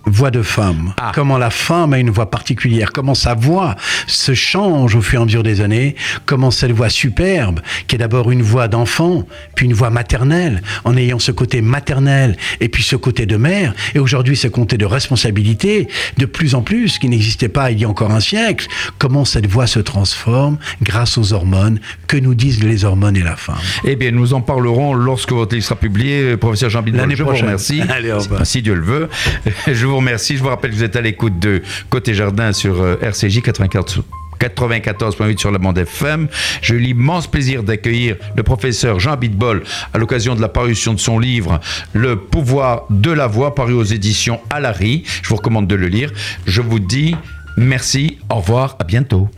voix 0.06 0.32
de 0.32 0.42
femme. 0.42 0.94
Ah. 0.98 1.12
Comment 1.14 1.38
la 1.38 1.50
femme 1.50 1.94
a 1.94 2.00
une 2.00 2.10
voix 2.10 2.30
particulière, 2.30 2.92
comment 2.92 3.16
sa 3.16 3.34
voix 3.34 3.76
se 4.08 4.34
change 4.34 4.96
au 4.96 5.02
fur 5.02 5.20
et 5.20 5.24
à 5.24 5.26
mesure 5.26 5.44
des 5.44 5.62
années, 5.62 5.96
comment 6.26 6.52
cette 6.52 6.72
voix 6.72 6.90
superbe, 6.90 7.60
qui 7.88 7.96
est 7.96 8.00
d'abord 8.00 8.32
une 8.32 8.42
voix 8.42 8.68
d'enfant, 8.68 9.24
puis 9.56 9.66
une 9.66 9.74
voix 9.74 9.90
maternelle, 9.90 10.62
en 10.84 10.96
ayant 10.98 11.20
ce 11.20 11.32
côté 11.32 11.62
maternel 11.62 12.38
et 12.60 12.70
puis 12.70 12.84
ce 12.84 12.96
côté 12.96 13.26
de 13.26 13.38
mère, 13.38 13.74
et 13.94 14.00
aujourd'hui 14.00 14.36
ce 14.38 14.48
côté 14.48 14.78
de 14.78 14.86
responsabilité, 14.86 15.88
de 16.18 16.26
plus 16.26 16.56
en 16.56 16.62
plus, 16.62 17.00
qui 17.00 17.10
n'existait 17.10 17.50
pas 17.50 17.72
il 17.72 17.80
y 17.80 17.86
a 17.86 17.90
encore 17.90 18.12
un 18.12 18.20
siècle, 18.20 18.68
comment 19.00 19.26
cette 19.26 19.48
voix 19.48 19.68
se 19.68 19.80
transforme 19.80 20.58
grâce 20.82 21.18
aux 21.18 21.34
hormones, 21.34 21.80
que 22.08 22.18
nous 22.18 22.36
disent 22.36 22.64
les 22.64 22.86
hormones 22.86 23.18
et 23.18 23.24
la 23.24 23.36
femme. 23.36 23.56
Eh 23.84 23.96
bien, 23.96 24.12
nous 24.12 24.34
en 24.34 24.42
parlerons 24.42 24.94
lorsque 24.94 25.32
votre 25.32 25.54
livre 25.56 25.66
sera 25.66 25.80
publié. 25.80 26.38
Professeur 26.38 26.70
Jean 26.70 26.82
Bitbol, 26.82 27.02
L'année 27.02 27.16
je 27.16 27.24
vous 27.24 27.30
prochaine. 27.30 27.46
remercie. 27.48 27.82
Allez, 27.90 28.12
au 28.12 28.20
revoir. 28.20 28.46
Si 28.46 28.62
Dieu 28.62 28.76
le 28.76 28.84
veut. 28.84 29.10
Je 29.68 29.86
vous 29.96 30.02
remercie. 30.02 30.36
Je 30.36 30.44
vous 30.44 30.50
rappelle 30.50 30.72
que 30.72 30.76
vous 30.76 30.84
êtes 30.84 30.98
à 30.98 31.02
l'écoute 31.02 31.40
de 31.40 31.62
Côté 31.90 32.14
Jardin 32.14 32.52
sur 32.52 32.82
euh, 32.82 32.98
RCJ 33.02 33.42
94. 33.42 34.04
94.8 34.42 35.38
sur 35.38 35.50
la 35.50 35.58
bande 35.58 35.78
FM. 35.78 36.28
J'ai 36.62 36.76
eu 36.76 36.80
l'immense 36.80 37.28
plaisir 37.28 37.64
d'accueillir 37.64 38.18
le 38.36 38.44
professeur 38.44 39.00
Jean 39.00 39.16
Bitbol 39.16 39.64
à 39.94 39.98
l'occasion 39.98 40.36
de 40.36 40.42
la 40.42 40.50
parution 40.50 40.94
de 40.94 41.00
son 41.00 41.18
livre 41.18 41.62
Le 41.94 42.18
pouvoir 42.18 42.84
de 42.90 43.12
la 43.12 43.28
voix, 43.28 43.56
paru 43.56 43.72
aux 43.72 43.86
éditions 43.86 44.42
Alary. 44.50 45.04
Je 45.24 45.30
vous 45.30 45.38
recommande 45.38 45.68
de 45.68 45.76
le 45.76 45.88
lire. 45.88 46.12
Je 46.46 46.60
vous 46.60 46.80
dis 46.80 47.16
merci, 47.56 48.18
au 48.30 48.36
revoir, 48.36 48.76
à 48.80 48.84
bientôt. 48.84 49.30